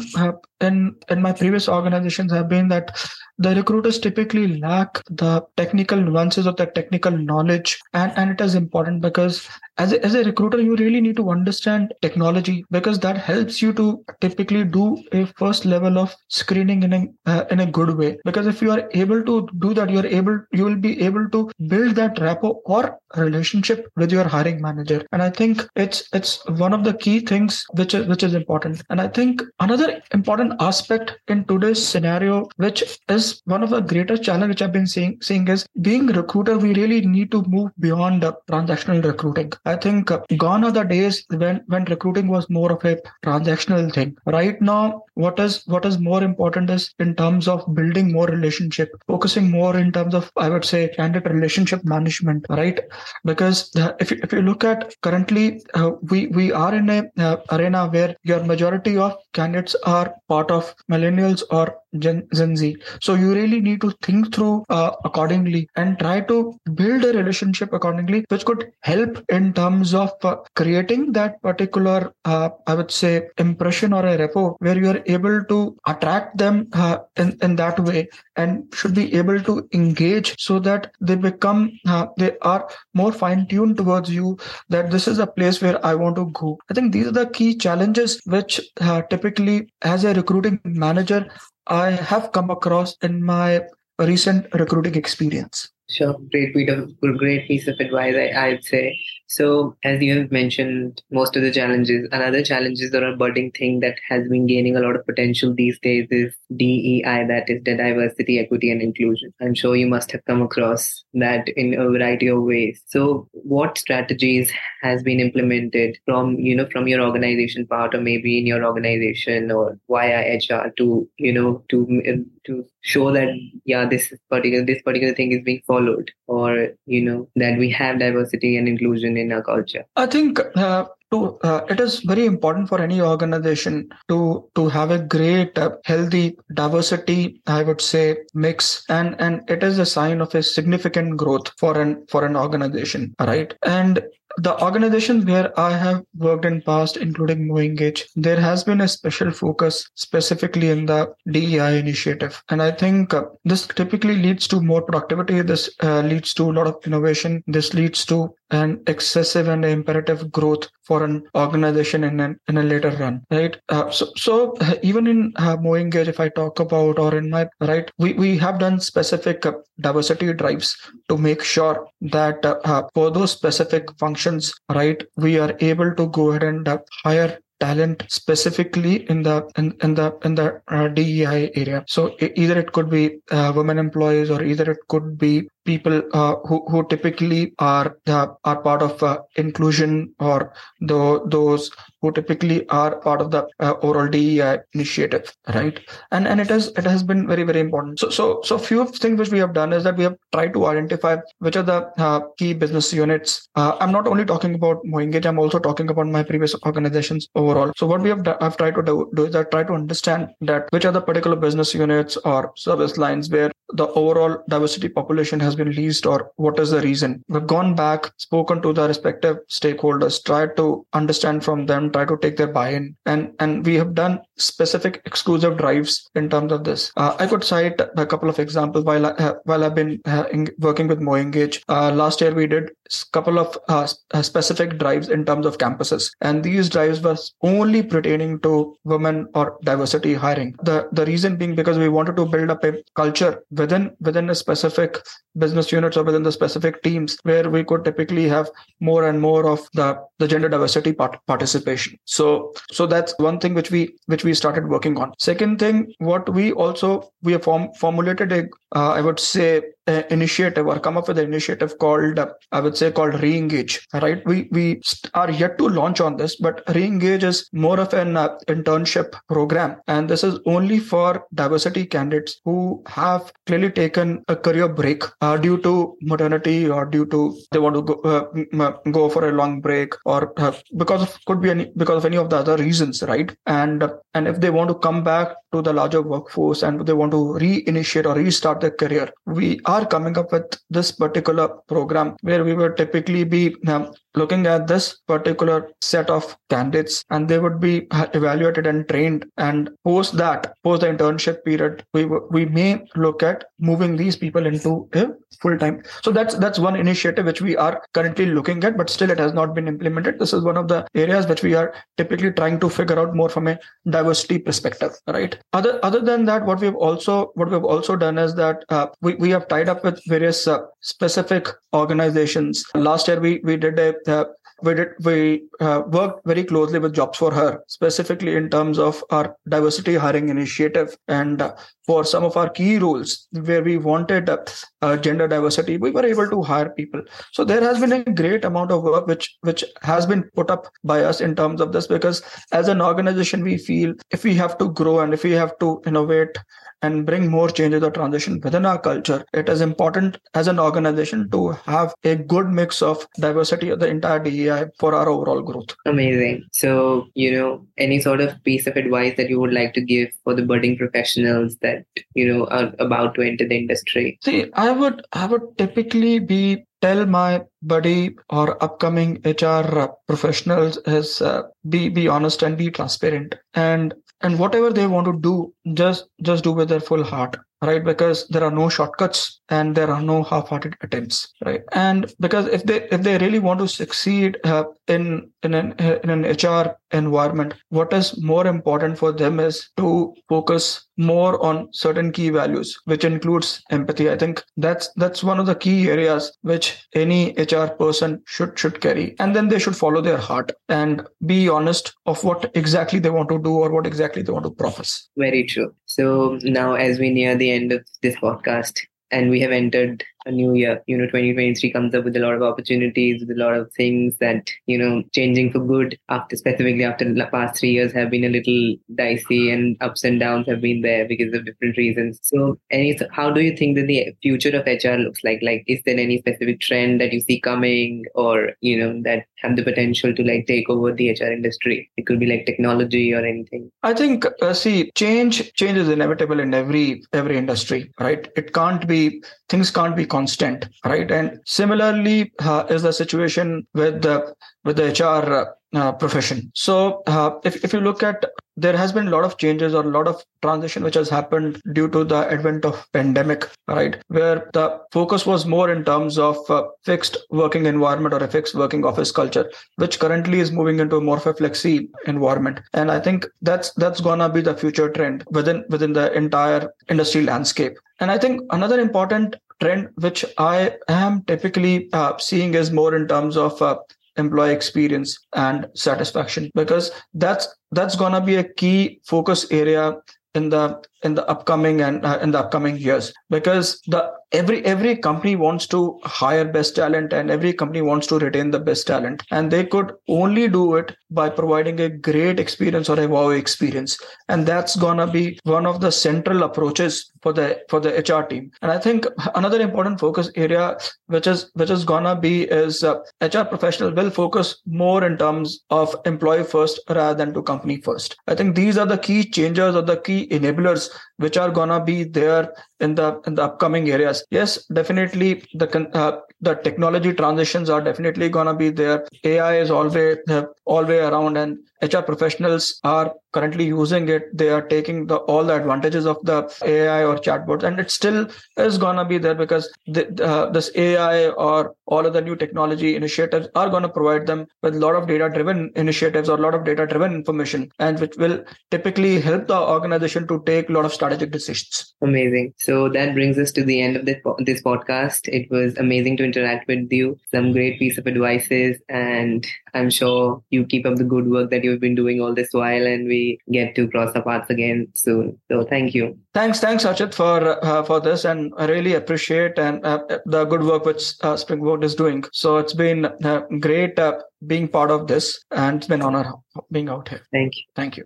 in 0.63 0.95
in 1.09 1.21
my 1.21 1.33
previous 1.33 1.67
organizations 1.69 2.31
have 2.31 2.49
been 2.49 2.67
that 2.69 2.91
the 3.37 3.55
recruiters 3.55 3.99
typically 3.99 4.59
lack 4.59 5.01
the 5.09 5.43
technical 5.57 5.97
nuances 5.97 6.45
of 6.45 6.55
the 6.55 6.67
technical 6.67 7.11
knowledge 7.11 7.79
and, 7.93 8.11
and 8.15 8.29
it 8.29 8.41
is 8.41 8.53
important 8.53 9.01
because 9.01 9.47
as 9.77 9.91
a, 9.91 10.05
as 10.05 10.13
a 10.13 10.23
recruiter 10.23 10.61
you 10.61 10.75
really 10.75 11.01
need 11.01 11.15
to 11.15 11.31
understand 11.31 11.93
technology 12.01 12.63
because 12.69 12.99
that 12.99 13.17
helps 13.17 13.61
you 13.61 13.73
to 13.73 14.03
typically 14.21 14.63
do 14.63 15.01
a 15.13 15.25
first 15.37 15.65
level 15.65 15.97
of 15.97 16.15
screening 16.27 16.83
in 16.83 16.93
a 16.93 17.07
uh, 17.25 17.45
in 17.49 17.61
a 17.61 17.65
good 17.65 17.97
way. 17.97 18.17
Because 18.23 18.45
if 18.45 18.61
you 18.61 18.71
are 18.71 18.87
able 18.93 19.23
to 19.23 19.49
do 19.59 19.73
that 19.73 19.89
you're 19.89 20.05
able 20.05 20.39
you 20.51 20.63
will 20.63 20.75
be 20.75 21.01
able 21.01 21.27
to 21.29 21.49
build 21.67 21.95
that 21.95 22.19
rapport 22.19 22.61
or 22.65 22.99
relationship 23.17 23.87
with 23.95 24.11
your 24.11 24.27
hiring 24.27 24.61
manager. 24.61 25.05
And 25.11 25.23
i 25.23 25.29
think 25.29 25.67
it's 25.75 26.07
it's 26.13 26.45
one 26.45 26.73
of 26.73 26.83
the 26.83 26.93
key 26.93 27.19
things 27.19 27.65
which 27.73 27.95
is 27.95 28.05
which 28.07 28.23
is 28.23 28.35
important. 28.35 28.83
And 28.91 29.01
i 29.01 29.07
think 29.07 29.41
another 29.59 30.01
important 30.13 30.52
aspect 30.59 31.17
in 31.27 31.43
today's 31.45 31.85
scenario 31.85 32.47
which 32.57 32.83
is 33.09 33.41
one 33.45 33.63
of 33.63 33.69
the 33.69 33.81
greatest 33.81 34.23
challenge 34.23 34.49
which 34.49 34.61
i've 34.61 34.71
been 34.71 34.87
seeing 34.87 35.17
seeing 35.21 35.47
is 35.47 35.65
being 35.81 36.07
recruiter 36.07 36.57
we 36.57 36.73
really 36.73 37.01
need 37.01 37.31
to 37.31 37.43
move 37.43 37.71
beyond 37.79 38.21
the 38.23 38.33
transactional 38.49 39.03
recruiting 39.03 39.51
I 39.65 39.75
think 39.75 40.11
gone 40.37 40.63
are 40.63 40.71
the 40.71 40.83
days 40.83 41.25
when 41.29 41.61
when 41.67 41.85
recruiting 41.85 42.27
was 42.27 42.49
more 42.49 42.71
of 42.71 42.83
a 42.85 42.97
transactional 43.25 43.93
thing. 43.93 44.15
Right 44.25 44.61
now, 44.61 45.03
what 45.15 45.39
is 45.39 45.63
what 45.65 45.85
is 45.85 45.99
more 45.99 46.23
important 46.23 46.69
is 46.69 46.93
in 46.99 47.15
terms 47.15 47.47
of 47.47 47.63
building 47.73 48.11
more 48.11 48.27
relationship, 48.27 48.89
focusing 49.07 49.49
more 49.49 49.77
in 49.77 49.91
terms 49.91 50.13
of 50.13 50.31
I 50.37 50.49
would 50.49 50.65
say 50.65 50.89
candidate 50.89 51.31
relationship 51.31 51.83
management, 51.83 52.45
right? 52.49 52.79
Because 53.23 53.71
if 53.99 54.11
you, 54.11 54.19
if 54.23 54.33
you 54.33 54.41
look 54.41 54.63
at 54.63 54.95
currently, 55.01 55.61
uh, 55.73 55.91
we 56.09 56.27
we 56.27 56.51
are 56.51 56.73
in 56.75 56.89
a 56.89 57.03
uh, 57.17 57.37
arena 57.51 57.87
where 57.87 58.15
your 58.23 58.43
majority 58.43 58.97
of 58.97 59.17
candidates 59.33 59.75
are 59.85 60.13
part 60.27 60.42
of 60.51 60.75
millennials 60.91 61.43
or 61.51 61.77
Gen, 61.99 62.27
Gen 62.33 62.55
Z. 62.55 62.77
So 63.01 63.15
you 63.15 63.33
really 63.33 63.61
need 63.61 63.81
to 63.81 63.91
think 64.01 64.33
through 64.33 64.65
uh, 64.69 64.91
accordingly 65.03 65.67
and 65.75 65.97
try 65.99 66.21
to 66.21 66.53
build 66.73 67.03
a 67.03 67.13
relationship 67.13 67.73
accordingly, 67.73 68.25
which 68.29 68.45
could 68.45 68.71
help 68.81 69.23
in 69.29 69.53
terms 69.53 69.93
of 69.93 70.11
uh, 70.23 70.37
creating 70.55 71.11
that 71.13 71.41
particular, 71.41 72.11
uh, 72.25 72.49
I 72.67 72.75
would 72.75 72.91
say, 72.91 73.29
impression 73.37 73.93
or 73.93 74.05
a 74.05 74.17
rapport 74.17 74.55
where 74.59 74.77
you 74.77 74.89
are 74.89 75.03
able 75.05 75.43
to 75.45 75.75
attract 75.87 76.37
them 76.37 76.67
uh, 76.73 76.99
in, 77.17 77.37
in 77.41 77.55
that 77.57 77.79
way 77.79 78.09
and 78.35 78.63
should 78.73 78.93
be 78.93 79.13
able 79.15 79.39
to 79.41 79.67
engage 79.73 80.35
so 80.39 80.59
that 80.59 80.91
they 81.01 81.15
become, 81.15 81.71
uh, 81.87 82.07
they 82.17 82.37
are 82.41 82.67
more 82.93 83.11
fine 83.11 83.47
tuned 83.47 83.77
towards 83.77 84.09
you 84.09 84.37
that 84.69 84.91
this 84.91 85.07
is 85.07 85.19
a 85.19 85.27
place 85.27 85.61
where 85.61 85.83
I 85.85 85.95
want 85.95 86.15
to 86.15 86.29
go. 86.33 86.57
I 86.69 86.73
think 86.73 86.93
these 86.93 87.07
are 87.07 87.11
the 87.11 87.29
key 87.29 87.55
challenges 87.55 88.21
which 88.25 88.59
uh, 88.81 89.01
typically 89.03 89.69
as 89.81 90.03
a 90.03 90.13
recruiting 90.13 90.59
manager 90.63 91.27
I 91.67 91.91
have 91.91 92.31
come 92.31 92.49
across 92.49 92.97
in 93.01 93.23
my 93.23 93.61
recent 93.99 94.47
recruiting 94.53 94.95
experience. 94.95 95.69
Sure, 95.89 96.15
great 96.31 97.47
piece 97.47 97.67
of 97.67 97.79
advice. 97.79 98.15
I'd 98.15 98.63
say 98.63 98.99
so, 99.35 99.75
as 99.83 99.99
you 99.99 100.19
have 100.19 100.31
mentioned, 100.31 101.01
most 101.09 101.35
of 101.35 101.41
the 101.41 101.49
challenges, 101.49 102.07
another 102.11 102.43
challenges 102.43 102.93
or 102.93 103.03
a 103.03 103.15
budding 103.15 103.49
thing 103.49 103.79
that 103.79 103.95
has 104.07 104.29
been 104.29 104.45
gaining 104.45 104.75
a 104.75 104.79
lot 104.79 104.95
of 104.95 105.07
potential 105.07 105.55
these 105.55 105.79
days 105.79 106.07
is 106.11 106.35
DEI, 106.55 107.25
that 107.27 107.49
is 107.49 107.63
the 107.63 107.75
diversity, 107.75 108.37
equity, 108.37 108.69
and 108.69 108.79
inclusion. 108.79 109.33
I'm 109.41 109.55
sure 109.55 109.75
you 109.75 109.87
must 109.87 110.11
have 110.11 110.23
come 110.25 110.43
across 110.43 111.03
that 111.15 111.47
in 111.55 111.73
a 111.73 111.89
variety 111.89 112.27
of 112.27 112.43
ways. 112.43 112.83
So, 112.85 113.27
what 113.31 113.79
strategies 113.79 114.51
has 114.83 115.01
been 115.01 115.19
implemented 115.19 115.97
from 116.05 116.37
you 116.37 116.55
know 116.55 116.67
from 116.71 116.87
your 116.87 117.01
organization 117.01 117.65
part, 117.65 117.95
or 117.95 118.01
maybe 118.01 118.37
in 118.37 118.45
your 118.45 118.63
organization 118.63 119.49
or 119.49 119.79
via 119.89 120.37
HR 120.37 120.71
to 120.77 121.09
you 121.17 121.33
know 121.33 121.63
to 121.69 122.23
to 122.45 122.63
show 122.81 123.11
that 123.11 123.29
yeah 123.65 123.87
this 123.89 124.13
particular 124.29 124.63
this 124.63 124.81
particular 124.83 125.15
thing 125.15 125.31
is 125.31 125.41
being 125.43 125.63
followed, 125.65 126.11
or 126.27 126.69
you 126.85 127.01
know 127.03 127.27
that 127.35 127.57
we 127.57 127.71
have 127.71 127.97
diversity 127.97 128.57
and 128.57 128.67
inclusion 128.67 129.17
in 129.17 129.22
our 129.31 129.43
culture? 129.43 129.85
I 129.95 130.05
think 130.05 130.39
uh, 130.55 130.85
to, 131.13 131.37
uh, 131.43 131.65
it 131.69 131.79
is 131.79 131.99
very 131.99 132.25
important 132.25 132.67
for 132.67 132.81
any 132.81 132.99
organization 132.99 133.87
to 134.09 134.49
to 134.55 134.67
have 134.69 134.89
a 134.91 134.97
great 134.97 135.57
uh, 135.57 135.71
healthy 135.85 136.37
diversity 136.53 137.41
i 137.45 137.61
would 137.61 137.81
say 137.81 138.17
mix 138.33 138.83
and 138.89 139.15
and 139.19 139.47
it 139.47 139.61
is 139.69 139.77
a 139.77 139.85
sign 139.85 140.21
of 140.21 140.33
a 140.33 140.41
significant 140.41 141.15
growth 141.17 141.51
for 141.59 141.79
an 141.79 141.91
for 142.09 142.25
an 142.25 142.35
organization 142.35 143.13
right 143.19 143.53
and 143.63 144.01
the 144.37 144.61
organizations 144.63 145.25
where 145.25 145.57
I 145.59 145.77
have 145.77 146.03
worked 146.17 146.45
in 146.45 146.61
past, 146.61 146.97
including 146.97 147.47
MoEngage, 147.47 148.03
there 148.15 148.39
has 148.39 148.63
been 148.63 148.81
a 148.81 148.87
special 148.87 149.31
focus 149.31 149.89
specifically 149.95 150.69
in 150.69 150.85
the 150.85 151.13
DEI 151.29 151.79
initiative. 151.79 152.41
And 152.49 152.61
I 152.61 152.71
think 152.71 153.13
uh, 153.13 153.25
this 153.45 153.67
typically 153.67 154.15
leads 154.15 154.47
to 154.47 154.61
more 154.61 154.81
productivity. 154.81 155.41
This 155.41 155.69
uh, 155.83 156.01
leads 156.01 156.33
to 156.35 156.49
a 156.49 156.53
lot 156.53 156.67
of 156.67 156.77
innovation. 156.85 157.43
This 157.47 157.73
leads 157.73 158.05
to 158.05 158.33
an 158.51 158.81
excessive 158.87 159.47
and 159.47 159.65
imperative 159.65 160.31
growth 160.31 160.69
for 160.83 161.03
an 161.03 161.23
organization 161.35 162.03
in, 162.03 162.19
an, 162.19 162.39
in 162.47 162.57
a 162.57 162.63
later 162.63 162.91
run, 162.91 163.21
right? 163.31 163.57
Uh, 163.69 163.89
so, 163.89 164.11
so 164.15 164.53
uh, 164.61 164.75
even 164.83 165.07
in 165.07 165.33
uh, 165.37 165.57
if 165.63 166.19
I 166.19 166.29
talk 166.29 166.59
about 166.59 166.99
or 166.99 167.15
in 167.15 167.29
my 167.29 167.47
right, 167.61 167.89
we, 167.97 168.13
we 168.13 168.37
have 168.37 168.59
done 168.59 168.79
specific 168.79 169.45
uh, 169.45 169.53
diversity 169.79 170.33
drives 170.33 170.75
to 171.09 171.17
make 171.17 171.43
sure 171.43 171.87
that 172.01 172.45
uh, 172.45 172.83
for 172.93 173.09
those 173.09 173.31
specific 173.31 173.87
functions, 173.97 174.22
right, 174.69 175.03
we 175.15 175.39
are 175.39 175.55
able 175.59 175.93
to 175.95 176.07
go 176.07 176.29
ahead 176.29 176.43
and 176.43 176.67
hire 177.03 177.39
talent 177.59 178.03
specifically 178.09 179.09
in 179.09 179.23
the 179.23 179.35
in, 179.57 179.67
in 179.81 179.93
the 179.93 180.07
in 180.23 180.35
the 180.35 180.61
uh, 180.67 180.87
DEI 180.89 181.51
area. 181.55 181.83
So 181.87 182.15
either 182.19 182.59
it 182.59 182.71
could 182.71 182.89
be 182.89 183.19
uh, 183.31 183.53
women 183.55 183.77
employees 183.77 184.29
or 184.29 184.43
either 184.43 184.71
it 184.71 184.79
could 184.89 185.17
be 185.17 185.47
people 185.65 186.01
uh, 186.13 186.35
who, 186.47 186.65
who 186.69 186.85
typically 186.87 187.53
are 187.59 187.97
are 188.07 188.61
part 188.61 188.81
of 188.81 189.01
uh, 189.01 189.19
inclusion 189.35 190.13
or 190.19 190.53
the, 190.81 191.21
those 191.25 191.71
who 192.03 192.11
typically 192.11 192.67
are 192.69 192.99
part 192.99 193.21
of 193.21 193.31
the 193.31 193.41
uh, 193.59 193.73
overall 193.81 194.09
DEI 194.15 194.57
initiative, 194.73 195.33
right? 195.55 195.79
And 196.11 196.27
and 196.27 196.41
it 196.41 196.49
has 196.55 196.67
it 196.81 196.85
has 196.93 197.01
been 197.11 197.25
very 197.27 197.43
very 197.43 197.61
important. 197.61 197.99
So 197.99 198.09
so 198.17 198.25
so 198.49 198.57
few 198.57 198.81
of 198.81 198.93
things 199.03 199.17
which 199.19 199.31
we 199.35 199.39
have 199.39 199.53
done 199.53 199.71
is 199.77 199.85
that 199.85 199.95
we 200.01 200.03
have 200.03 200.17
tried 200.33 200.53
to 200.57 200.65
identify 200.73 201.15
which 201.39 201.55
are 201.55 201.67
the 201.71 201.79
uh, 202.07 202.19
key 202.37 202.53
business 202.53 202.91
units. 202.91 203.47
Uh, 203.55 203.77
I'm 203.79 203.93
not 203.93 204.11
only 204.13 204.25
talking 204.25 204.53
about 204.59 204.83
MoEngage, 204.83 205.25
I'm 205.25 205.39
also 205.39 205.59
talking 205.69 205.89
about 205.89 206.07
my 206.07 206.23
previous 206.23 206.55
organizations 206.65 207.29
overall. 207.35 207.71
So 207.77 207.87
what 207.87 208.01
we 208.01 208.09
have 208.09 208.27
I've 208.41 208.57
tried 208.57 208.75
to 208.75 208.83
do, 208.83 209.09
do 209.15 209.25
is 209.27 209.33
that 209.33 209.51
try 209.51 209.63
to 209.63 209.73
understand 209.73 210.29
that 210.41 210.67
which 210.71 210.85
are 210.85 210.95
the 210.99 211.05
particular 211.09 211.37
business 211.37 211.73
units 211.73 212.17
or 212.17 212.51
service 212.57 212.97
lines 212.97 213.29
where 213.29 213.51
the 213.73 213.87
overall 214.01 214.43
diversity 214.49 214.89
population 214.89 215.39
has 215.39 215.55
been 215.55 215.71
least 215.71 216.05
or 216.05 216.31
what 216.35 216.59
is 216.59 216.71
the 216.71 216.81
reason 216.81 217.23
we've 217.27 217.47
gone 217.47 217.73
back 217.75 218.11
spoken 218.17 218.61
to 218.61 218.73
the 218.73 218.87
respective 218.87 219.37
stakeholders 219.49 220.23
tried 220.23 220.55
to 220.55 220.85
understand 220.93 221.43
from 221.43 221.65
them 221.65 221.89
try 221.93 222.05
to 222.05 222.17
take 222.17 222.37
their 222.37 222.51
buy-in. 222.51 222.95
And 223.05 223.33
and 223.39 223.65
we 223.65 223.75
have 223.75 223.93
done 223.95 224.21
specific 224.37 225.01
exclusive 225.05 225.57
drives 225.57 226.09
in 226.15 226.29
terms 226.29 226.51
of 226.51 226.63
this. 226.63 226.91
Uh, 226.97 227.15
i 227.19 227.27
could 227.27 227.43
cite 227.43 227.79
a 227.97 228.05
couple 228.05 228.29
of 228.29 228.39
examples 228.39 228.83
while 228.83 229.05
I, 229.05 229.09
uh, 229.09 229.33
while 229.43 229.63
i've 229.63 229.75
been 229.75 230.01
uh, 230.05 230.25
in, 230.31 230.47
working 230.59 230.87
with 230.87 230.99
moengage. 230.99 231.61
Uh, 231.69 231.91
last 231.91 232.21
year 232.21 232.33
we 232.33 232.47
did 232.47 232.69
a 232.69 233.11
couple 233.11 233.39
of 233.39 233.57
uh, 233.69 233.87
uh, 234.13 234.21
specific 234.21 234.77
drives 234.77 235.09
in 235.09 235.25
terms 235.25 235.45
of 235.45 235.57
campuses. 235.57 236.11
And 236.21 236.43
these 236.43 236.69
drives 236.69 237.01
were 237.01 237.17
only 237.41 237.83
pertaining 237.83 238.39
to 238.41 238.75
women 238.83 239.27
or 239.33 239.57
diversity 239.63 240.13
hiring. 240.13 240.55
The 240.63 240.89
the 240.91 241.05
reason 241.05 241.35
being 241.35 241.55
because 241.55 241.77
we 241.77 241.89
wanted 241.89 242.15
to 242.17 242.25
build 242.25 242.49
up 242.49 242.63
a 242.63 242.83
culture 242.95 243.43
within 243.51 243.95
within 243.99 244.29
a 244.29 244.35
specific 244.35 244.99
business 245.37 245.71
units 245.71 245.97
or 245.97 246.03
within 246.03 246.23
the 246.23 246.31
specific 246.31 246.81
teams 246.83 247.17
where 247.23 247.49
we 247.49 247.63
could 247.63 247.83
typically 247.85 248.27
have 248.27 248.49
more 248.79 249.07
and 249.07 249.19
more 249.19 249.47
of 249.49 249.67
the 249.73 249.99
the 250.19 250.27
gender 250.27 250.49
diversity 250.49 250.93
part, 250.93 251.19
participation. 251.27 251.97
So 252.05 252.53
so 252.71 252.85
that's 252.85 253.13
one 253.17 253.39
thing 253.39 253.53
which 253.53 253.71
we 253.71 253.95
which 254.05 254.22
we 254.23 254.33
started 254.33 254.67
working 254.67 254.97
on. 254.97 255.13
Second 255.19 255.59
thing 255.59 255.93
what 255.99 256.29
we 256.29 256.51
also 256.53 257.09
we 257.21 257.31
have 257.33 257.43
form, 257.43 257.69
formulated 257.79 258.31
a, 258.31 258.43
uh, 258.75 258.91
I 258.91 259.01
would 259.01 259.19
say, 259.19 259.61
initiative 259.87 260.65
or 260.65 260.79
come 260.79 260.97
up 260.97 261.07
with 261.07 261.19
an 261.19 261.25
initiative 261.25 261.77
called 261.77 262.17
uh, 262.17 262.27
i 262.53 262.59
would 262.61 262.77
say 262.77 262.89
called 262.89 263.13
reengage 263.15 263.81
right? 264.01 264.25
We 264.25 264.47
we 264.51 264.81
are 265.13 265.29
yet 265.29 265.57
to 265.57 265.67
launch 265.67 265.99
on 265.99 266.15
this 266.17 266.35
but 266.37 266.65
reengage 266.67 267.23
is 267.23 267.49
more 267.51 267.79
of 267.79 267.93
an 267.93 268.15
uh, 268.17 268.37
internship 268.47 269.13
program. 269.27 269.75
And 269.87 270.09
this 270.09 270.23
is 270.23 270.39
only 270.45 270.79
for 270.79 271.25
diversity 271.33 271.85
candidates 271.85 272.39
who 272.45 272.83
have 272.87 273.31
clearly 273.45 273.71
taken 273.71 274.23
a 274.27 274.35
career 274.35 274.67
break 274.67 275.03
uh, 275.21 275.37
due 275.37 275.57
to 275.59 275.97
maternity 276.01 276.69
or 276.69 276.85
due 276.85 277.05
to 277.07 277.35
they 277.51 277.59
want 277.59 277.75
to 277.75 277.81
go, 277.81 277.93
uh, 278.03 278.71
go 278.91 279.09
for 279.09 279.27
a 279.27 279.31
long 279.33 279.61
break 279.61 279.93
or 280.05 280.33
because 280.77 281.01
of 281.01 281.19
could 281.25 281.41
be 281.41 281.49
any 281.49 281.71
because 281.77 281.97
of 281.97 282.05
any 282.05 282.17
of 282.17 282.29
the 282.29 282.37
other 282.37 282.57
reasons 282.57 283.03
right? 283.03 283.35
And 283.45 283.83
and 284.13 284.27
if 284.27 284.39
they 284.39 284.49
want 284.49 284.69
to 284.69 284.75
come 284.75 285.03
back 285.03 285.35
to 285.51 285.61
the 285.61 285.73
larger 285.73 286.01
workforce 286.01 286.63
and 286.63 286.85
they 286.85 286.93
want 286.93 287.11
to 287.11 287.17
reinitiate 287.17 288.05
or 288.05 288.15
restart 288.15 288.62
career. 288.71 289.11
We 289.25 289.59
are 289.65 289.85
coming 289.85 290.17
up 290.17 290.31
with 290.31 290.57
this 290.69 290.91
particular 290.91 291.47
program 291.67 292.15
where 292.21 292.43
we 292.43 292.53
would 292.53 292.77
typically 292.77 293.23
be 293.23 293.55
um, 293.67 293.93
looking 294.15 294.45
at 294.45 294.67
this 294.67 294.99
particular 295.07 295.71
set 295.81 296.09
of 296.09 296.37
candidates 296.49 297.03
and 297.09 297.27
they 297.27 297.39
would 297.39 297.59
be 297.59 297.87
evaluated 297.91 298.67
and 298.67 298.87
trained. 298.87 299.25
And 299.37 299.69
post 299.83 300.17
that 300.17 300.53
post 300.63 300.81
the 300.81 300.87
internship 300.87 301.43
period 301.43 301.83
we 301.93 302.05
we 302.05 302.45
may 302.45 302.85
look 302.95 303.23
at 303.23 303.45
moving 303.59 303.95
these 303.95 304.15
people 304.15 304.45
into 304.45 304.89
a 304.93 305.07
full 305.41 305.57
time 305.57 305.81
so 306.01 306.11
that's 306.11 306.35
that's 306.35 306.59
one 306.59 306.75
initiative 306.75 307.25
which 307.25 307.41
we 307.41 307.55
are 307.55 307.81
currently 307.93 308.25
looking 308.25 308.63
at 308.63 308.77
but 308.77 308.89
still 308.89 309.09
it 309.09 309.19
has 309.19 309.33
not 309.33 309.55
been 309.55 309.67
implemented. 309.67 310.19
This 310.19 310.33
is 310.33 310.43
one 310.43 310.57
of 310.57 310.67
the 310.67 310.85
areas 310.95 311.27
which 311.27 311.43
we 311.43 311.55
are 311.55 311.73
typically 311.97 312.31
trying 312.31 312.59
to 312.59 312.69
figure 312.69 312.99
out 312.99 313.15
more 313.15 313.29
from 313.29 313.47
a 313.47 313.57
diversity 313.89 314.39
perspective 314.39 314.91
right? 315.07 315.37
Other 315.53 315.79
other 315.83 315.99
than 315.99 316.25
that 316.25 316.45
what 316.45 316.59
we've 316.59 316.75
also 316.75 317.31
what 317.35 317.49
we've 317.49 317.63
also 317.63 317.95
done 317.95 318.17
is 318.17 318.35
that 318.35 318.52
uh, 318.69 318.87
we, 319.01 319.15
we 319.15 319.29
have 319.29 319.47
tied 319.47 319.69
up 319.69 319.83
with 319.83 320.01
various 320.07 320.47
uh, 320.47 320.59
specific 320.81 321.47
organizations. 321.73 322.63
Last 322.75 323.07
year 323.07 323.19
we 323.19 323.41
we 323.43 323.57
did 323.57 323.79
a 323.79 323.89
uh, 324.07 324.25
we 324.61 324.73
did 324.73 324.89
we 325.03 325.43
uh, 325.59 325.83
worked 325.87 326.25
very 326.25 326.43
closely 326.43 326.79
with 326.79 326.95
JobsForHer 326.95 327.59
specifically 327.67 328.35
in 328.35 328.49
terms 328.49 328.79
of 328.79 329.03
our 329.09 329.35
diversity 329.47 329.95
hiring 329.95 330.29
initiative. 330.29 330.95
And 331.07 331.41
uh, 331.41 331.55
for 331.85 332.03
some 332.03 332.23
of 332.23 332.37
our 332.37 332.49
key 332.49 332.77
roles 332.77 333.27
where 333.31 333.63
we 333.63 333.77
wanted 333.77 334.29
uh, 334.29 334.97
gender 334.97 335.27
diversity 335.27 335.77
we 335.77 335.91
were 335.91 336.05
able 336.05 336.29
to 336.29 336.41
hire 336.41 336.69
people 336.69 337.01
so 337.31 337.43
there 337.43 337.61
has 337.61 337.79
been 337.79 337.91
a 337.93 338.03
great 338.03 338.45
amount 338.45 338.71
of 338.71 338.83
work 338.83 339.07
which 339.07 339.37
which 339.41 339.63
has 339.81 340.05
been 340.05 340.23
put 340.35 340.49
up 340.49 340.67
by 340.83 341.03
us 341.03 341.21
in 341.21 341.35
terms 341.35 341.61
of 341.61 341.71
this 341.71 341.87
because 341.87 342.21
as 342.51 342.67
an 342.67 342.81
organization 342.81 343.43
we 343.43 343.57
feel 343.57 343.93
if 344.11 344.23
we 344.23 344.33
have 344.33 344.57
to 344.57 344.69
grow 344.71 344.99
and 344.99 345.13
if 345.13 345.23
we 345.23 345.31
have 345.31 345.57
to 345.59 345.81
innovate 345.85 346.37
and 346.83 347.05
bring 347.05 347.29
more 347.31 347.49
changes 347.49 347.81
or 347.81 347.89
transition 347.89 348.39
within 348.43 348.65
our 348.65 348.77
culture, 348.77 349.25
it 349.33 349.49
is 349.49 349.61
important 349.61 350.17
as 350.33 350.47
an 350.47 350.59
organization 350.59 351.29
to 351.31 351.49
have 351.65 351.93
a 352.03 352.15
good 352.15 352.49
mix 352.49 352.81
of 352.81 353.07
diversity 353.19 353.69
of 353.69 353.79
the 353.79 353.87
entire 353.87 354.19
DEI 354.19 354.65
for 354.79 354.93
our 354.93 355.09
overall 355.09 355.41
growth. 355.41 355.75
Amazing. 355.85 356.43
So, 356.51 357.07
you 357.15 357.31
know, 357.31 357.65
any 357.77 358.01
sort 358.01 358.21
of 358.21 358.43
piece 358.43 358.67
of 358.67 358.75
advice 358.75 359.15
that 359.17 359.29
you 359.29 359.39
would 359.39 359.53
like 359.53 359.73
to 359.75 359.81
give 359.81 360.09
for 360.23 360.35
the 360.35 360.43
budding 360.43 360.77
professionals 360.77 361.57
that, 361.61 361.72
you 362.13 362.31
know, 362.31 362.45
are 362.47 362.73
about 362.79 363.15
to 363.15 363.21
enter 363.21 363.47
the 363.47 363.57
industry? 363.57 364.17
See, 364.23 364.51
I 364.53 364.71
would 364.71 365.05
I 365.13 365.25
would 365.25 365.57
typically 365.57 366.19
be 366.19 366.65
tell 366.81 367.05
my 367.05 367.41
buddy 367.61 368.15
or 368.29 368.61
upcoming 368.63 369.21
HR 369.23 369.89
professionals 370.07 370.77
is 370.85 371.21
uh, 371.21 371.43
be 371.69 371.89
be 371.89 372.07
honest 372.07 372.43
and 372.43 372.57
be 372.57 372.69
transparent 372.69 373.35
and 373.53 373.93
and 374.21 374.39
whatever 374.39 374.71
they 374.71 374.87
want 374.87 375.05
to 375.05 375.19
do 375.19 375.53
just 375.73 376.05
just 376.21 376.43
do 376.43 376.51
with 376.51 376.69
their 376.69 376.79
full 376.79 377.03
heart 377.03 377.37
right? 377.63 377.83
Because 377.83 378.27
there 378.27 378.43
are 378.43 378.51
no 378.51 378.69
shortcuts 378.69 379.39
and 379.49 379.75
there 379.75 379.89
are 379.89 380.01
no 380.01 380.23
half-hearted 380.23 380.75
attempts 380.81 381.33
right? 381.45 381.61
And 381.71 382.13
because 382.19 382.47
if 382.47 382.63
they 382.63 382.87
if 382.91 383.01
they 383.03 383.17
really 383.17 383.39
want 383.39 383.59
to 383.59 383.67
succeed 383.67 384.37
uh, 384.43 384.65
in 384.87 385.31
in 385.43 385.53
an 385.53 385.73
in 386.03 386.09
an 386.09 386.23
hr 386.23 386.75
environment 386.91 387.53
what 387.69 387.93
is 387.93 388.21
more 388.21 388.45
important 388.47 388.97
for 388.97 389.11
them 389.11 389.39
is 389.39 389.69
to 389.77 390.13
focus 390.29 390.87
more 390.97 391.43
on 391.43 391.67
certain 391.73 392.11
key 392.11 392.29
values 392.29 392.77
which 392.85 393.03
includes 393.03 393.63
empathy. 393.71 394.09
I 394.09 394.17
think 394.17 394.43
that's 394.57 394.89
that's 394.95 395.23
one 395.23 395.39
of 395.39 395.45
the 395.45 395.55
key 395.55 395.89
areas 395.89 396.37
which 396.41 396.77
any 396.93 397.33
hr 397.33 397.67
person 397.67 398.21
should 398.27 398.57
should 398.59 398.79
carry. 398.81 399.15
And 399.19 399.35
then 399.35 399.49
they 399.49 399.59
should 399.59 399.75
follow 399.75 400.01
their 400.01 400.17
heart 400.17 400.51
and 400.69 401.07
be 401.25 401.49
honest 401.49 401.93
of 402.05 402.23
what 402.23 402.51
exactly 402.55 402.99
they 402.99 403.09
want 403.09 403.29
to 403.29 403.39
do 403.39 403.53
or 403.55 403.71
what 403.71 403.87
exactly 403.87 404.21
they 404.21 404.31
want 404.31 404.45
to 404.45 404.51
profess. 404.51 405.09
Very 405.17 405.43
true 405.45 405.73
so 405.95 406.39
now 406.43 406.73
as 406.73 406.99
we 406.99 407.09
near 407.09 407.35
the 407.35 407.51
end 407.51 407.71
of 407.71 407.85
this 408.01 408.15
podcast 408.15 408.79
and 409.11 409.29
we 409.29 409.39
have 409.39 409.51
entered 409.51 410.03
a 410.25 410.31
new 410.31 410.53
year. 410.53 410.81
You 410.87 410.97
know, 410.97 411.05
2023 411.05 411.71
comes 411.71 411.95
up 411.95 412.03
with 412.03 412.15
a 412.15 412.19
lot 412.19 412.33
of 412.33 412.41
opportunities, 412.41 413.21
with 413.21 413.35
a 413.35 413.39
lot 413.39 413.55
of 413.55 413.71
things 413.73 414.17
that, 414.17 414.49
you 414.65 414.77
know, 414.77 415.03
changing 415.13 415.51
for 415.51 415.59
good 415.59 415.97
after 416.09 416.35
specifically 416.35 416.83
after 416.83 417.11
the 417.11 417.25
past 417.31 417.59
three 417.59 417.71
years 417.71 417.91
have 417.93 418.09
been 418.09 418.23
a 418.23 418.29
little 418.29 418.75
dicey 418.95 419.51
and 419.51 419.77
ups 419.81 420.03
and 420.03 420.19
downs 420.19 420.47
have 420.47 420.61
been 420.61 420.81
there 420.81 421.07
because 421.07 421.33
of 421.33 421.45
different 421.45 421.77
reasons. 421.77 422.19
So 422.21 422.57
any 422.71 422.97
how 423.11 423.31
do 423.31 423.41
you 423.41 423.55
think 423.55 423.75
that 423.77 423.87
the 423.87 424.15
future 424.21 424.55
of 424.57 424.65
HR 424.65 424.97
looks 424.97 425.23
like? 425.23 425.39
Like 425.41 425.63
is 425.67 425.81
there 425.85 425.97
any 425.97 426.19
specific 426.19 426.61
trend 426.61 427.01
that 427.01 427.13
you 427.13 427.21
see 427.21 427.39
coming 427.39 428.05
or, 428.15 428.51
you 428.61 428.77
know, 428.77 429.01
that 429.03 429.25
have 429.37 429.55
the 429.55 429.63
potential 429.63 430.13
to 430.13 430.23
like 430.23 430.47
take 430.47 430.69
over 430.69 430.93
the 430.93 431.11
HR 431.11 431.31
industry? 431.31 431.89
It 431.97 432.05
could 432.05 432.19
be 432.19 432.25
like 432.25 432.45
technology 432.45 433.13
or 433.13 433.25
anything. 433.25 433.71
I 433.83 433.93
think 433.93 434.25
uh, 434.41 434.53
see 434.53 434.91
change 434.95 435.53
change 435.53 435.77
is 435.77 435.89
inevitable 435.89 436.39
in 436.39 436.53
every 436.53 437.03
every 437.13 437.37
industry, 437.37 437.91
right? 437.99 438.27
It 438.35 438.53
can't 438.53 438.87
be 438.87 439.23
things 439.49 439.71
can't 439.71 439.95
be 439.95 440.05
constant, 440.05 440.67
right? 440.85 441.09
And 441.09 441.39
similarly 441.45 442.33
uh, 442.39 442.65
is 442.69 442.81
the 442.83 442.93
situation 442.93 443.67
with 443.73 444.01
the 444.01 444.33
with 444.63 444.77
the 444.77 444.89
HR 444.91 445.55
uh, 445.73 445.91
profession. 445.91 446.51
So 446.53 447.03
uh, 447.07 447.39
if 447.43 447.63
if 447.63 447.73
you 447.73 447.79
look 447.79 448.03
at 448.03 448.25
there 448.55 448.77
has 448.77 448.91
been 448.91 449.07
a 449.07 449.09
lot 449.09 449.23
of 449.23 449.37
changes 449.37 449.73
or 449.73 449.83
a 449.83 449.89
lot 449.89 450.07
of 450.07 450.23
transition 450.43 450.83
which 450.83 450.93
has 450.93 451.09
happened 451.09 451.59
due 451.73 451.87
to 451.89 452.03
the 452.03 452.31
advent 452.31 452.65
of 452.65 452.85
pandemic 452.93 453.49
right? 453.67 453.97
Where 454.09 454.49
the 454.53 454.79
focus 454.91 455.25
was 455.25 455.45
more 455.45 455.71
in 455.71 455.83
terms 455.83 456.19
of 456.19 456.37
a 456.49 456.65
fixed 456.83 457.17
working 457.31 457.65
environment 457.65 458.13
or 458.13 458.23
a 458.23 458.27
fixed 458.27 458.53
working 458.53 458.85
office 458.85 459.11
culture 459.11 459.51
which 459.77 459.99
currently 459.99 460.39
is 460.39 460.51
moving 460.51 460.79
into 460.79 460.97
a 460.97 461.01
more 461.01 461.17
of 461.17 461.25
a 461.25 461.33
flexi 461.33 461.89
environment. 462.05 462.59
And 462.73 462.91
i 462.91 462.99
think 462.99 463.25
that's 463.41 463.73
that's 463.73 464.01
gonna 464.01 464.29
be 464.29 464.41
the 464.41 464.55
future 464.55 464.89
trend 464.89 465.23
within 465.31 465.65
within 465.69 465.93
the 465.93 466.13
entire 466.13 466.71
industry 466.89 467.23
landscape. 467.23 467.73
And 467.99 468.11
i 468.11 468.17
think 468.17 468.41
another 468.51 468.79
important 468.79 469.37
trend 469.59 469.89
which 469.95 470.25
I 470.37 470.75
am 470.89 471.23
typically 471.23 471.89
uh, 471.93 472.17
seeing 472.17 472.53
is 472.53 472.71
more 472.71 472.95
in 472.95 473.07
terms 473.07 473.37
of 473.37 473.61
uh, 473.61 473.77
employee 474.17 474.53
experience 474.53 475.17
and 475.33 475.67
satisfaction 475.73 476.51
because 476.55 476.91
that's 477.13 477.47
that's 477.71 477.95
to 478.13 478.21
be 478.21 478.35
a 478.35 478.43
key 478.43 478.99
focus 479.05 479.51
area 479.51 479.95
in 480.35 480.49
the 480.49 480.81
in 481.03 481.15
the 481.15 481.27
upcoming 481.27 481.81
and 481.81 482.05
uh, 482.05 482.19
in 482.21 482.31
the 482.31 482.39
upcoming 482.39 482.77
years. 482.77 483.13
Because 483.29 483.81
the 483.87 484.11
every 484.31 484.65
every 484.65 484.95
company 484.95 485.35
wants 485.35 485.67
to 485.67 485.99
hire 486.03 486.45
best 486.45 486.75
talent 486.75 487.13
and 487.13 487.29
every 487.29 487.53
company 487.53 487.81
wants 487.81 488.07
to 488.07 488.19
retain 488.19 488.51
the 488.51 488.59
best 488.59 488.87
talent. 488.87 489.23
And 489.31 489.51
they 489.51 489.65
could 489.65 489.93
only 490.07 490.47
do 490.47 490.75
it 490.75 490.95
by 491.11 491.29
providing 491.29 491.79
a 491.79 491.89
great 491.89 492.39
experience 492.39 492.89
or 492.89 492.99
a 492.99 493.07
wow 493.07 493.29
experience. 493.29 493.97
And 494.29 494.45
that's 494.45 494.75
gonna 494.75 495.07
be 495.07 495.39
one 495.43 495.65
of 495.65 495.81
the 495.81 495.91
central 495.91 496.43
approaches 496.43 497.11
for 497.21 497.33
the 497.33 497.61
for 497.69 497.79
the 497.79 497.91
hr 497.91 498.23
team. 498.27 498.51
And 498.61 498.71
i 498.71 498.77
think 498.77 499.05
another 499.35 499.61
important 499.61 499.99
focus 499.99 500.29
area 500.35 500.77
which 501.07 501.27
is 501.27 501.49
which 501.53 501.69
is 501.69 501.85
gonna 501.85 502.15
be 502.15 502.43
is 502.43 502.83
uh, 502.83 502.99
hr 503.21 503.43
professional 503.43 503.91
will 503.91 504.09
focus 504.09 504.61
more 504.65 505.03
in 505.03 505.17
terms 505.17 505.59
of 505.69 505.95
employee 506.05 506.43
first 506.43 506.79
rather 506.89 507.15
than 507.15 507.33
to 507.33 507.41
company 507.41 507.79
first. 507.81 508.17
I 508.27 508.35
think 508.35 508.55
these 508.55 508.77
are 508.77 508.85
the 508.85 508.97
key 508.97 509.23
changes 509.23 509.75
or 509.75 509.81
the 509.81 509.97
key 509.97 510.27
enablers 510.27 510.89
which 511.17 511.37
are 511.37 511.51
gonna 511.51 511.83
be 511.83 512.03
there 512.03 512.53
in 512.79 512.95
the 512.95 513.21
in 513.27 513.35
the 513.35 513.43
upcoming 513.43 513.89
areas. 513.89 514.23
Yes 514.31 514.65
definitely 514.67 515.43
the 515.53 515.89
uh, 515.93 516.19
the 516.41 516.55
technology 516.55 517.13
transitions 517.13 517.69
are 517.69 517.81
definitely 517.81 518.29
gonna 518.29 518.55
be 518.55 518.69
there. 518.69 519.07
Ai 519.23 519.59
is 519.59 519.71
always 519.71 520.17
uh, 520.29 520.43
always 520.65 520.99
around 520.99 521.37
and 521.37 521.57
hr 521.83 522.01
professionals 522.01 522.79
are 522.83 523.13
currently 523.33 523.65
using 523.65 524.07
it. 524.09 524.35
They 524.37 524.49
are 524.49 524.61
taking 524.61 525.07
the 525.07 525.17
all 525.17 525.43
the 525.43 525.55
advantages 525.55 526.05
of 526.05 526.17
the 526.23 526.39
ai 526.63 527.03
or 527.03 527.15
chatbots, 527.17 527.63
and 527.63 527.79
it 527.79 527.91
still 527.91 528.27
is 528.57 528.77
gonna 528.77 529.05
be 529.05 529.17
there 529.17 529.35
because 529.35 529.71
the, 529.87 530.03
uh, 530.23 530.49
this 530.51 530.71
ai 530.75 531.29
or 531.29 531.75
all 531.85 532.05
of 532.05 532.13
the 532.13 532.21
new 532.21 532.35
technology 532.35 532.95
initiatives 532.95 533.47
are 533.55 533.69
going 533.69 533.83
to 533.83 533.89
provide 533.89 534.25
them 534.27 534.45
with 534.61 534.75
a 534.75 534.79
lot 534.79 534.95
of 534.95 535.07
data 535.07 535.29
driven 535.29 535.71
initiatives 535.75 536.29
or 536.29 536.37
a 536.37 536.41
lot 536.41 536.55
of 536.55 536.63
data 536.63 536.85
driven 536.87 537.13
information 537.13 537.69
and 537.79 537.99
which 537.99 538.15
will 538.17 538.43
typically 538.71 539.19
help 539.19 539.47
the 539.47 539.57
organization 539.57 540.27
to 540.27 540.41
take 540.45 540.69
a 540.69 540.71
lot 540.71 540.85
of 540.85 540.93
strategic 540.93 541.31
decisions. 541.31 541.93
Amazing. 542.01 542.53
So 542.57 542.89
that 542.89 543.13
brings 543.13 543.37
us 543.37 543.51
to 543.53 543.63
the 543.63 543.81
end 543.81 543.97
of 543.97 544.05
this, 544.05 544.17
this 544.39 544.61
podcast. 544.61 545.27
It 545.27 545.49
was 545.51 545.77
amazing 545.77 546.17
to 546.17 546.23
interact 546.23 546.67
with 546.67 546.87
you. 546.91 547.17
Some 547.31 547.51
great 547.51 547.79
piece 547.79 547.97
of 547.97 548.07
advices, 548.07 548.81
and 548.89 549.45
I'm 549.73 549.89
sure 549.89 550.43
you 550.49 550.65
keep 550.65 550.85
up 550.85 550.95
the 550.95 551.03
good 551.03 551.29
work 551.29 551.49
that 551.51 551.63
you've 551.63 551.79
been 551.79 551.95
doing 551.95 552.21
all 552.21 552.33
this 552.33 552.49
while, 552.51 552.85
and 552.85 553.07
we 553.07 553.39
get 553.51 553.75
to 553.75 553.87
cross 553.89 554.15
our 554.15 554.23
paths 554.23 554.49
again 554.49 554.87
soon. 554.93 555.39
So 555.51 555.65
thank 555.65 555.93
you. 555.93 556.17
Thanks, 556.33 556.59
thanks, 556.59 556.85
Archit, 556.85 557.13
for 557.13 557.63
uh, 557.63 557.83
for 557.83 557.99
this, 557.99 558.25
and 558.25 558.53
I 558.57 558.65
really 558.65 558.93
appreciate 558.93 559.57
and 559.57 559.85
uh, 559.85 559.99
the 560.25 560.45
good 560.45 560.63
work 560.63 560.85
which 560.85 561.13
uh, 561.21 561.35
Springworks 561.35 561.83
is 561.83 561.95
doing. 561.95 562.23
So 562.31 562.57
it's 562.57 562.73
been 562.73 563.05
uh, 563.05 563.41
great 563.59 563.97
uh, 563.99 564.19
being 564.47 564.67
part 564.67 564.91
of 564.91 565.07
this, 565.07 565.43
and 565.51 565.77
it's 565.77 565.87
been 565.87 566.01
an 566.01 566.15
honor 566.15 566.33
being 566.71 566.89
out 566.89 567.09
here. 567.09 567.21
Thank 567.31 567.57
you. 567.57 567.63
Thank 567.75 567.97
you. 567.97 568.05